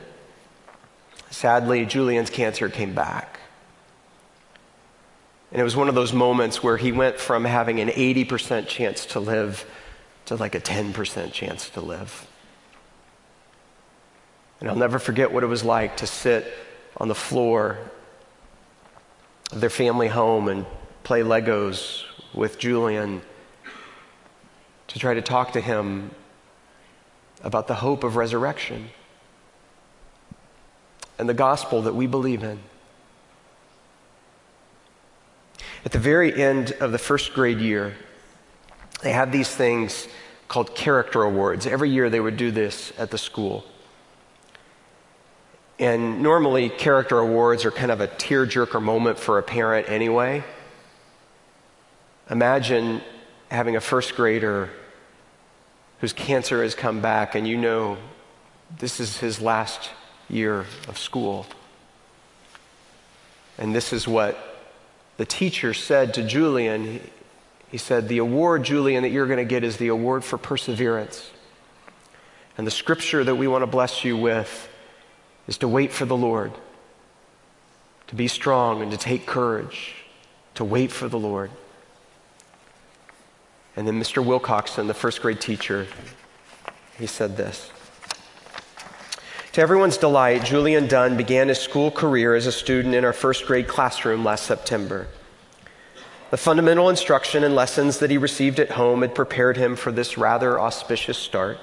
sadly, 1.30 1.86
Julian's 1.86 2.30
cancer 2.30 2.70
came 2.70 2.96
back. 2.96 3.42
And 5.52 5.60
it 5.60 5.66
was 5.66 5.76
one 5.76 5.90
of 5.90 5.96
those 5.96 6.14
moments 6.14 6.64
where 6.64 6.78
he 6.78 6.94
went 6.94 7.20
from 7.20 7.44
having 7.44 7.82
an 7.82 7.90
80% 7.90 8.68
chance 8.68 9.06
to 9.08 9.20
live 9.20 9.70
to 10.26 10.36
like 10.36 10.56
a 10.56 10.62
10% 10.62 11.34
chance 11.34 11.70
to 11.72 11.82
live. 11.82 12.26
And 14.62 14.70
I'll 14.70 14.76
never 14.76 15.00
forget 15.00 15.32
what 15.34 15.44
it 15.44 15.48
was 15.48 15.64
like 15.64 15.98
to 15.98 16.08
sit 16.08 16.54
on 16.96 17.10
the 17.10 17.16
floor 17.16 17.78
of 19.52 19.60
their 19.60 19.70
family 19.70 20.08
home 20.08 20.48
and 20.48 20.66
play 21.04 21.22
Legos 21.22 22.04
with 22.34 22.60
Julian 22.60 23.22
to 24.88 25.00
try 25.00 25.14
to 25.14 25.22
talk 25.22 25.54
to 25.54 25.62
him 25.62 26.12
about 27.44 27.68
the 27.68 27.76
hope 27.76 28.04
of 28.04 28.16
resurrection 28.16 28.90
and 31.20 31.28
the 31.28 31.34
gospel 31.34 31.82
that 31.84 31.96
we 31.96 32.08
believe 32.08 32.44
in. 32.44 32.60
At 35.86 35.92
the 35.92 36.00
very 36.00 36.34
end 36.34 36.72
of 36.80 36.92
the 36.92 36.98
first 36.98 37.34
grade 37.34 37.60
year, 37.60 37.96
they 39.04 39.12
had 39.12 39.32
these 39.32 39.50
things 39.50 40.08
called 40.48 40.76
character 40.76 41.24
awards. 41.24 41.68
Every 41.68 41.90
year 41.90 42.10
they 42.10 42.20
would 42.20 42.38
do 42.38 42.52
this 42.52 42.92
at 42.98 43.12
the 43.12 43.18
school. 43.18 43.66
And 45.80 46.24
normally, 46.24 46.70
character 46.70 47.20
awards 47.20 47.64
are 47.64 47.72
kind 47.72 47.92
of 47.92 48.02
a 48.02 48.08
tearjerker 48.08 48.82
moment 48.82 49.20
for 49.20 49.38
a 49.38 49.44
parent 49.44 49.90
anyway. 49.90 50.44
Imagine 52.32 53.02
having 53.50 53.76
a 53.76 53.82
first 53.82 54.16
grader 54.16 54.70
whose 56.00 56.14
cancer 56.14 56.62
has 56.64 56.76
come 56.76 57.02
back, 57.02 57.36
and 57.36 57.48
you 57.48 57.58
know 57.58 57.98
this 58.78 59.00
is 59.00 59.18
his 59.18 59.42
last 59.42 59.92
year 60.30 60.66
of 60.88 60.98
school. 60.98 61.46
And 63.58 63.74
this 63.74 63.94
is 63.94 64.08
what 64.08 64.38
the 65.18 65.26
teacher 65.26 65.74
said 65.74 66.14
to 66.16 66.24
Julian. 66.24 67.02
He 67.70 67.78
said, 67.78 68.08
The 68.08 68.20
award, 68.20 68.64
Julian, 68.64 69.04
that 69.04 69.10
you're 69.10 69.26
going 69.26 69.38
to 69.38 69.46
get 69.46 69.64
is 69.64 69.78
the 69.78 69.88
award 69.88 70.24
for 70.24 70.38
perseverance. 70.38 71.32
And 72.58 72.68
the 72.68 72.72
scripture 72.72 73.24
that 73.24 73.36
we 73.36 73.48
want 73.48 73.64
to 73.64 73.68
bless 73.68 74.04
you 74.04 74.18
with 74.18 74.70
is 75.48 75.58
to 75.60 75.68
wait 75.68 75.92
for 75.92 76.06
the 76.06 76.18
Lord, 76.18 76.52
to 78.08 78.16
be 78.16 78.28
strong 78.28 78.82
and 78.82 78.92
to 78.92 78.98
take 78.98 79.26
courage, 79.26 79.96
to 80.56 80.64
wait 80.64 80.92
for 80.92 81.08
the 81.08 81.20
Lord. 81.20 81.52
And 83.78 83.88
then 83.88 84.02
Mr. 84.02 84.26
Wilcoxon, 84.26 84.88
the 84.88 84.96
first 84.96 85.22
grade 85.22 85.40
teacher, 85.40 85.86
he 86.98 87.06
said 87.06 87.38
this. 87.38 87.72
To 89.54 89.62
everyone's 89.62 89.98
delight, 89.98 90.44
Julian 90.44 90.88
Dunn 90.88 91.16
began 91.16 91.48
his 91.48 91.60
school 91.60 91.92
career 91.92 92.34
as 92.34 92.48
a 92.48 92.52
student 92.52 92.96
in 92.96 93.06
our 93.06 93.14
first 93.14 93.46
grade 93.46 93.68
classroom 93.68 94.26
last 94.26 94.46
September. 94.46 95.08
The 96.32 96.38
fundamental 96.38 96.90
instruction 96.90 97.44
and 97.44 97.56
lessons 97.56 98.00
that 98.00 98.10
he 98.10 98.18
received 98.18 98.60
at 98.60 98.72
home 98.72 99.04
had 99.04 99.14
prepared 99.14 99.58
him 99.58 99.76
for 99.76 99.92
this 99.92 100.18
rather 100.18 100.60
auspicious 100.60 101.18
start. 101.18 101.60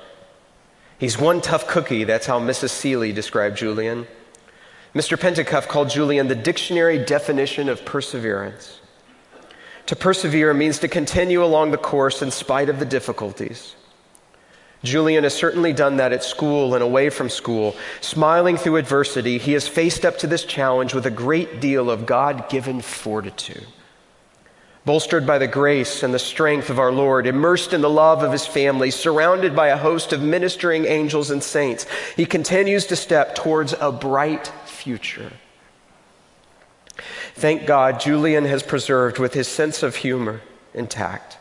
He's 0.99 1.19
one 1.19 1.41
tough 1.41 1.67
cookie, 1.67 2.05
that's 2.05 2.27
how 2.27 2.39
Mrs. 2.39 2.71
Seeley 2.71 3.13
described 3.13 3.57
Julian. 3.57 4.07
Mr. 4.95 5.19
Pentecoff 5.19 5.67
called 5.67 5.91
Julian 5.91 6.29
the 6.29 6.37
dictionary 6.37 7.05
definition 7.05 7.69
of 7.69 7.85
perseverance. 7.85 8.79
To 9.87 9.97
persevere 9.97 10.55
means 10.55 10.79
to 10.79 10.89
continue 10.89 11.45
along 11.45 11.71
the 11.71 11.77
course 11.77 12.23
in 12.23 12.31
spite 12.31 12.69
of 12.69 12.79
the 12.79 12.87
difficulties. 12.87 13.75
Julian 14.83 15.25
has 15.25 15.35
certainly 15.35 15.73
done 15.73 15.97
that 15.97 16.13
at 16.13 16.23
school 16.23 16.75
and 16.75 16.83
away 16.83 17.11
from 17.11 17.31
school. 17.31 17.75
Smiling 18.01 18.57
through 18.57 18.77
adversity, 18.77 19.39
he 19.39 19.53
has 19.53 19.67
faced 19.67 20.05
up 20.05 20.19
to 20.19 20.27
this 20.27 20.45
challenge 20.45 20.95
with 20.95 21.07
a 21.07 21.11
great 21.11 21.61
deal 21.61 21.91
of 21.91 22.07
God 22.07 22.49
given 22.49 22.81
fortitude. 22.81 23.67
Bolstered 24.85 25.27
by 25.27 25.39
the 25.39 25.47
grace 25.47 26.03
and 26.03 26.13
the 26.13 26.19
strength 26.19 26.69
of 26.69 26.79
our 26.79 26.93
Lord, 26.93 27.27
immersed 27.27 27.73
in 27.73 27.81
the 27.81 27.89
love 27.89 28.23
of 28.23 28.33
his 28.33 28.47
family, 28.47 28.91
surrounded 28.91 29.57
by 29.57 29.69
a 29.69 29.79
host 29.79 30.13
of 30.13 30.21
ministering 30.21 30.85
angels 30.85 31.31
and 31.31 31.43
saints, 31.43 31.87
he 32.17 32.27
continues 32.27 32.87
to 32.87 32.97
step 32.97 33.35
towards 33.35 33.75
a 33.81 33.91
bright 33.91 34.53
future. 34.67 35.33
Thank 37.35 37.67
God, 37.67 38.01
Julian 38.01 38.45
has 38.45 38.63
preserved 38.63 39.19
with 39.19 39.35
his 39.35 39.49
sense 39.49 39.83
of 39.83 39.97
humor 39.97 40.41
intact. 40.73 41.37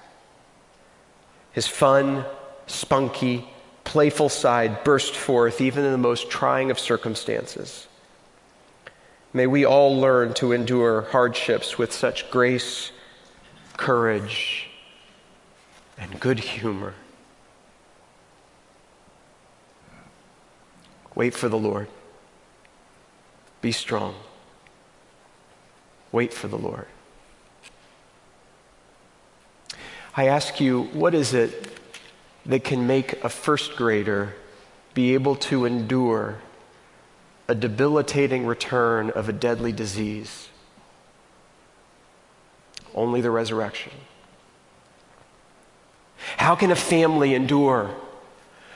His 1.52 1.68
fun, 1.68 2.26
spunky, 2.66 3.48
playful 3.84 4.30
side 4.30 4.84
burst 4.84 5.16
forth 5.16 5.62
even 5.62 5.86
in 5.86 5.92
the 5.92 5.98
most 5.98 6.30
trying 6.32 6.72
of 6.72 6.80
circumstances. 6.80 7.88
May 9.34 9.46
we 9.46 9.66
all 9.66 10.00
learn 10.00 10.34
to 10.36 10.52
endure 10.52 11.04
hardships 11.12 11.78
with 11.78 11.94
such 11.94 12.30
grace, 12.32 12.92
courage, 13.78 14.70
and 15.98 16.20
good 16.20 16.40
humor. 16.40 16.96
Wait 21.14 21.36
for 21.36 21.50
the 21.50 21.58
Lord. 21.58 21.88
Be 23.62 23.72
strong. 23.72 24.16
Wait 26.14 26.32
for 26.32 26.48
the 26.48 26.58
Lord. 26.58 26.86
I 30.16 30.28
ask 30.28 30.62
you, 30.62 30.84
what 30.94 31.16
is 31.16 31.34
it 31.34 31.76
that 32.46 32.64
can 32.64 32.86
make 32.86 33.24
a 33.24 33.30
first 33.30 33.76
grader 33.76 34.36
be 34.94 35.16
able 35.16 35.36
to 35.36 35.66
endure 35.66 36.38
a 37.48 37.56
debilitating 37.56 38.46
return 38.46 39.10
of 39.10 39.28
a 39.28 39.34
deadly 39.34 39.72
disease? 39.72 40.50
Only 42.94 43.22
the 43.22 43.32
resurrection. 43.32 43.94
How 46.38 46.56
can 46.56 46.70
a 46.70 46.76
family 46.76 47.34
endure 47.34 47.90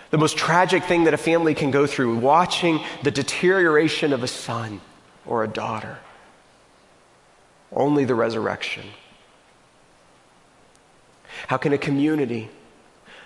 the 0.09 0.17
most 0.17 0.37
tragic 0.37 0.85
thing 0.85 1.03
that 1.03 1.13
a 1.13 1.17
family 1.17 1.53
can 1.53 1.69
go 1.69 1.85
through, 1.85 2.17
watching 2.17 2.79
the 3.03 3.11
deterioration 3.11 4.11
of 4.11 4.23
a 4.23 4.27
son 4.27 4.81
or 5.23 5.43
a 5.43 5.47
daughter? 5.47 5.99
Only 7.71 8.05
the 8.05 8.15
resurrection. 8.15 8.85
How 11.47 11.57
can 11.57 11.73
a 11.73 11.77
community 11.77 12.49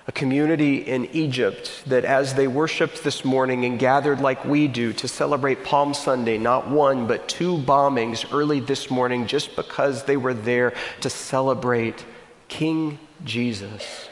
a 0.07 0.11
community 0.11 0.77
in 0.77 1.05
Egypt 1.13 1.83
that 1.85 2.03
as 2.05 2.33
they 2.33 2.47
worshiped 2.47 3.03
this 3.03 3.23
morning 3.23 3.65
and 3.65 3.77
gathered 3.77 4.19
like 4.19 4.43
we 4.43 4.67
do 4.67 4.93
to 4.93 5.07
celebrate 5.07 5.63
Palm 5.63 5.93
Sunday, 5.93 6.37
not 6.39 6.67
one, 6.67 7.05
but 7.05 7.29
two 7.29 7.57
bombings 7.59 8.25
early 8.33 8.59
this 8.59 8.89
morning 8.89 9.27
just 9.27 9.55
because 9.55 10.03
they 10.05 10.17
were 10.17 10.33
there 10.33 10.73
to 11.01 11.09
celebrate 11.09 12.03
King 12.47 12.97
Jesus. 13.23 14.09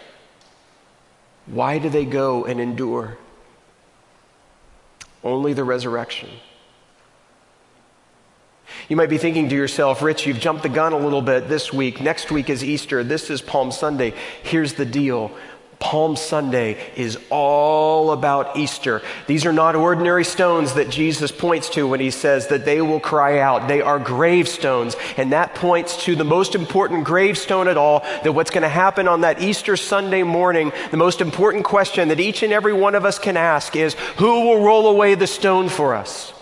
Why 1.48 1.80
do 1.80 1.90
they 1.90 2.06
go 2.06 2.46
and 2.46 2.60
endure? 2.60 3.18
Only 5.24 5.54
the 5.54 5.64
resurrection. 5.64 6.30
You 8.90 8.96
might 8.96 9.10
be 9.10 9.20
thinking 9.20 9.50
to 9.50 9.56
yourself, 9.56 10.02
Rich, 10.02 10.26
you've 10.26 10.40
jumped 10.40 10.64
the 10.64 10.70
gun 10.70 10.94
a 10.94 10.98
little 10.98 11.22
bit 11.22 11.48
this 11.48 11.72
week. 11.72 12.02
Next 12.02 12.32
week 12.32 12.50
is 12.50 12.64
Easter. 12.64 13.04
This 13.04 13.30
is 13.30 13.40
Palm 13.40 13.72
Sunday. 13.72 14.16
Here's 14.42 14.74
the 14.74 14.86
deal 14.86 15.32
Palm 15.78 16.16
Sunday 16.16 16.76
is 16.96 17.20
all 17.30 18.12
about 18.12 18.58
Easter. 18.58 19.04
These 19.28 19.46
are 19.46 19.54
not 19.54 19.76
ordinary 19.76 20.26
stones 20.26 20.74
that 20.74 20.90
Jesus 20.90 21.32
points 21.32 21.70
to 21.70 21.88
when 21.88 22.00
he 22.00 22.10
says 22.10 22.48
that 22.48 22.66
they 22.66 22.82
will 22.82 23.00
cry 23.00 23.38
out. 23.38 23.68
They 23.68 23.82
are 23.82 24.00
gravestones. 24.00 24.96
And 25.18 25.34
that 25.34 25.54
points 25.54 26.04
to 26.06 26.16
the 26.16 26.26
most 26.26 26.56
important 26.56 27.04
gravestone 27.04 27.68
at 27.68 27.78
all 27.78 28.00
that 28.24 28.34
what's 28.34 28.50
going 28.50 28.64
to 28.64 28.70
happen 28.70 29.08
on 29.08 29.22
that 29.22 29.40
Easter 29.40 29.78
Sunday 29.78 30.24
morning, 30.24 30.72
the 30.90 30.98
most 30.98 31.22
important 31.22 31.64
question 31.64 32.08
that 32.08 32.20
each 32.20 32.42
and 32.42 32.52
every 32.52 32.74
one 32.74 32.96
of 32.96 33.06
us 33.06 33.20
can 33.20 33.38
ask 33.38 33.76
is 33.76 33.94
who 34.18 34.48
will 34.48 34.64
roll 34.64 34.88
away 34.88 35.14
the 35.14 35.28
stone 35.28 35.70
for 35.70 35.94
us? 35.94 36.34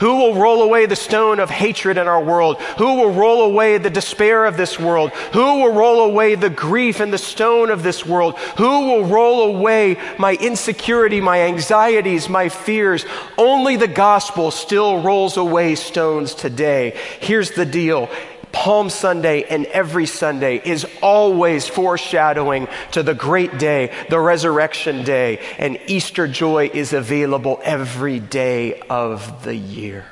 Who 0.00 0.16
will 0.16 0.34
roll 0.34 0.62
away 0.62 0.86
the 0.86 0.96
stone 0.96 1.40
of 1.40 1.50
hatred 1.50 1.98
in 1.98 2.08
our 2.08 2.22
world? 2.22 2.60
Who 2.78 2.96
will 2.96 3.12
roll 3.12 3.42
away 3.42 3.78
the 3.78 3.90
despair 3.90 4.46
of 4.46 4.56
this 4.56 4.78
world? 4.78 5.10
Who 5.32 5.60
will 5.60 5.72
roll 5.72 6.00
away 6.04 6.34
the 6.34 6.50
grief 6.50 7.00
and 7.00 7.12
the 7.12 7.18
stone 7.18 7.70
of 7.70 7.82
this 7.82 8.04
world? 8.04 8.38
Who 8.56 8.86
will 8.86 9.04
roll 9.04 9.56
away 9.56 9.98
my 10.18 10.34
insecurity, 10.34 11.20
my 11.20 11.42
anxieties, 11.42 12.28
my 12.28 12.48
fears? 12.48 13.04
Only 13.36 13.76
the 13.76 13.88
gospel 13.88 14.50
still 14.50 15.02
rolls 15.02 15.36
away 15.36 15.74
stones 15.74 16.34
today. 16.34 16.96
Here's 17.20 17.50
the 17.50 17.66
deal 17.66 18.08
Palm 18.52 18.90
Sunday 18.90 19.44
and 19.44 19.66
every 19.66 20.06
Sunday 20.06 20.60
is 20.64 20.86
always 21.02 21.66
foreshadowing 21.66 22.68
to 22.92 23.02
the 23.02 23.14
great 23.14 23.58
day, 23.58 23.92
the 24.08 24.20
resurrection 24.20 25.04
day, 25.04 25.40
and 25.58 25.78
Easter 25.86 26.26
joy 26.26 26.70
is 26.72 26.92
available 26.92 27.60
every 27.62 28.18
day 28.18 28.80
of 28.90 29.44
the 29.44 29.54
year. 29.54 30.06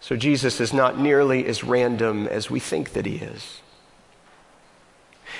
So 0.00 0.16
Jesus 0.16 0.60
is 0.60 0.72
not 0.72 0.98
nearly 0.98 1.44
as 1.46 1.62
random 1.62 2.26
as 2.26 2.50
we 2.50 2.60
think 2.60 2.94
that 2.94 3.04
he 3.04 3.16
is. 3.16 3.60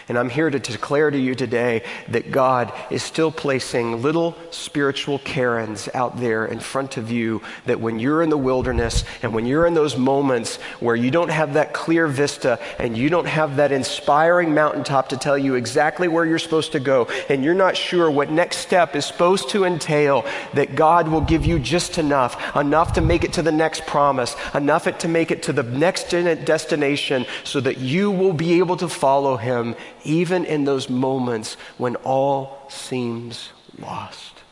And 0.09 0.19
I'm 0.19 0.31
here 0.31 0.49
to 0.49 0.59
declare 0.59 1.11
to 1.11 1.19
you 1.19 1.35
today 1.35 1.83
that 2.09 2.31
God 2.31 2.73
is 2.91 3.03
still 3.03 3.31
placing 3.31 4.01
little 4.01 4.35
spiritual 4.51 5.19
cairns 5.19 5.89
out 5.93 6.19
there 6.19 6.47
in 6.47 6.61
front 6.61 6.97
of 6.97 7.11
you. 7.11 7.43
That 7.67 7.81
when 7.81 7.99
you're 7.99 8.23
in 8.23 8.31
the 8.31 8.39
wilderness 8.39 9.05
and 9.23 9.35
when 9.35 9.45
you're 9.45 9.67
in 9.67 9.75
those 9.75 9.99
moments 9.99 10.57
where 10.81 10.97
you 10.97 11.11
don't 11.11 11.31
have 11.31 11.55
that 11.55 11.75
clear 11.75 12.07
vista 12.07 12.59
and 12.79 12.97
you 12.97 13.11
don't 13.11 13.27
have 13.27 13.57
that 13.57 13.71
inspiring 13.71 14.55
mountaintop 14.55 15.11
to 15.11 15.19
tell 15.19 15.37
you 15.37 15.57
exactly 15.57 16.09
where 16.09 16.25
you're 16.25 16.39
supposed 16.39 16.73
to 16.73 16.81
go, 16.81 17.07
and 17.29 17.45
you're 17.45 17.53
not 17.55 17.77
sure 17.77 18.11
what 18.11 18.31
next 18.31 18.59
step 18.59 18.97
is 18.97 19.05
supposed 19.05 19.51
to 19.51 19.65
entail, 19.65 20.25
that 20.55 20.75
God 20.75 21.09
will 21.09 21.21
give 21.21 21.45
you 21.45 21.59
just 21.59 21.99
enough, 21.99 22.57
enough 22.57 22.95
to 22.95 23.03
make 23.03 23.25
it 23.25 23.35
to 23.35 23.43
the 23.43 23.53
next 23.53 23.85
promise, 23.87 24.35
enough 24.55 24.85
to 24.99 25.09
make 25.09 25.31
it 25.31 25.43
to 25.43 25.53
the 25.53 25.63
next 25.63 26.11
destination 26.11 27.27
so 27.45 27.61
that 27.61 27.79
you 27.79 28.11
will 28.11 28.33
be 28.33 28.59
able 28.59 28.77
to 28.79 28.89
follow 28.89 29.37
Him 29.37 29.77
even 30.05 30.45
in 30.45 30.65
those 30.65 30.89
moments 30.89 31.57
when 31.77 31.97
all 31.97 32.67
seems 32.69 33.51
lost. 33.79 34.43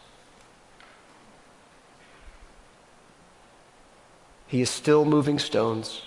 He 4.47 4.61
is 4.61 4.71
still 4.71 5.05
moving 5.05 5.39
stones. 5.39 6.03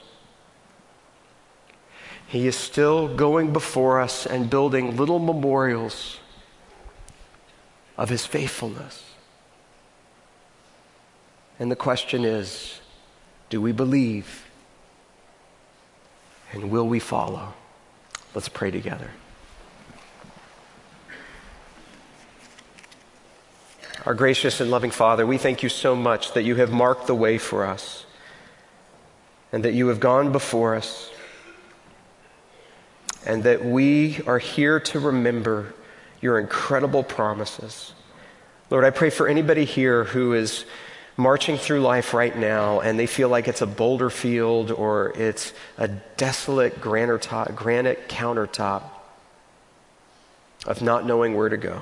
He 2.28 2.48
is 2.48 2.56
still 2.56 3.08
going 3.08 3.52
before 3.54 4.00
us 4.00 4.26
and 4.26 4.50
building 4.50 4.96
little 4.96 5.20
memorials 5.20 6.20
of 7.98 8.10
his 8.10 8.26
faithfulness. 8.26 9.04
And 11.58 11.70
the 11.70 11.76
question 11.76 12.24
is 12.24 12.80
do 13.50 13.62
we 13.62 13.72
believe? 13.72 14.46
And 16.54 16.72
will 16.72 16.88
we 16.88 17.00
follow? 17.00 17.54
Let's 18.34 18.50
pray 18.50 18.72
together. 18.72 19.12
Our 24.06 24.14
gracious 24.14 24.62
and 24.62 24.72
loving 24.72 24.92
Father, 24.92 25.28
we 25.28 25.38
thank 25.38 25.62
you 25.62 25.68
so 25.68 25.94
much 25.94 26.32
that 26.34 26.44
you 26.44 26.56
have 26.56 26.72
marked 26.72 27.08
the 27.08 27.16
way 27.16 27.38
for 27.38 27.66
us 27.66 28.06
and 29.52 29.66
that 29.66 29.74
you 29.74 29.88
have 29.88 30.00
gone 30.00 30.32
before 30.32 30.76
us 30.76 31.12
and 33.26 33.44
that 33.44 33.66
we 33.66 34.22
are 34.26 34.40
here 34.40 34.80
to 34.80 35.02
remember 35.02 35.74
your 36.22 36.40
incredible 36.40 37.04
promises. 37.04 37.94
Lord, 38.70 38.86
I 38.86 38.90
pray 38.90 39.10
for 39.10 39.28
anybody 39.28 39.66
here 39.66 40.06
who 40.06 40.32
is 40.32 40.64
marching 41.18 41.58
through 41.58 41.82
life 41.82 42.14
right 42.14 42.38
now 42.38 42.80
and 42.80 42.98
they 42.98 43.06
feel 43.06 43.28
like 43.28 43.50
it's 43.50 43.62
a 43.62 43.68
boulder 43.68 44.10
field 44.10 44.72
or 44.72 45.12
it's 45.18 45.52
a 45.78 45.90
desolate 45.90 46.80
granite 46.80 47.28
countertop 48.08 48.84
of 50.66 50.82
not 50.82 51.06
knowing 51.06 51.36
where 51.36 51.50
to 51.50 51.58
go. 51.58 51.82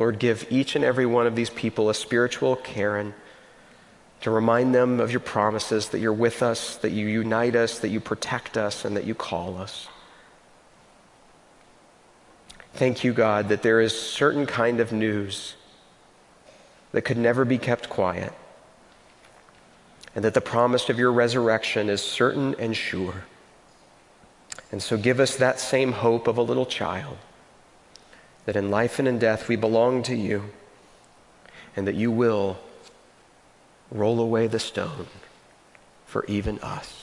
Lord, 0.00 0.18
give 0.18 0.46
each 0.48 0.76
and 0.76 0.82
every 0.82 1.04
one 1.04 1.26
of 1.26 1.36
these 1.36 1.50
people 1.50 1.90
a 1.90 1.94
spiritual 1.94 2.56
cairn 2.56 3.12
to 4.22 4.30
remind 4.30 4.74
them 4.74 4.98
of 4.98 5.10
your 5.10 5.20
promises 5.20 5.90
that 5.90 5.98
you're 5.98 6.10
with 6.10 6.42
us, 6.42 6.76
that 6.76 6.92
you 6.92 7.06
unite 7.06 7.54
us, 7.54 7.80
that 7.80 7.90
you 7.90 8.00
protect 8.00 8.56
us, 8.56 8.86
and 8.86 8.96
that 8.96 9.04
you 9.04 9.14
call 9.14 9.58
us. 9.58 9.88
Thank 12.72 13.04
you, 13.04 13.12
God, 13.12 13.50
that 13.50 13.60
there 13.60 13.78
is 13.78 13.94
certain 13.94 14.46
kind 14.46 14.80
of 14.80 14.90
news 14.90 15.54
that 16.92 17.02
could 17.02 17.18
never 17.18 17.44
be 17.44 17.58
kept 17.58 17.90
quiet, 17.90 18.32
and 20.14 20.24
that 20.24 20.32
the 20.32 20.40
promise 20.40 20.88
of 20.88 20.98
your 20.98 21.12
resurrection 21.12 21.90
is 21.90 22.00
certain 22.00 22.54
and 22.58 22.74
sure. 22.74 23.24
And 24.72 24.82
so 24.82 24.96
give 24.96 25.20
us 25.20 25.36
that 25.36 25.60
same 25.60 25.92
hope 25.92 26.26
of 26.26 26.38
a 26.38 26.42
little 26.42 26.64
child 26.64 27.18
that 28.44 28.56
in 28.56 28.70
life 28.70 28.98
and 28.98 29.06
in 29.06 29.18
death 29.18 29.48
we 29.48 29.56
belong 29.56 30.02
to 30.02 30.16
you 30.16 30.50
and 31.76 31.86
that 31.86 31.94
you 31.94 32.10
will 32.10 32.58
roll 33.90 34.20
away 34.20 34.46
the 34.46 34.58
stone 34.58 35.06
for 36.06 36.24
even 36.26 36.58
us. 36.60 36.99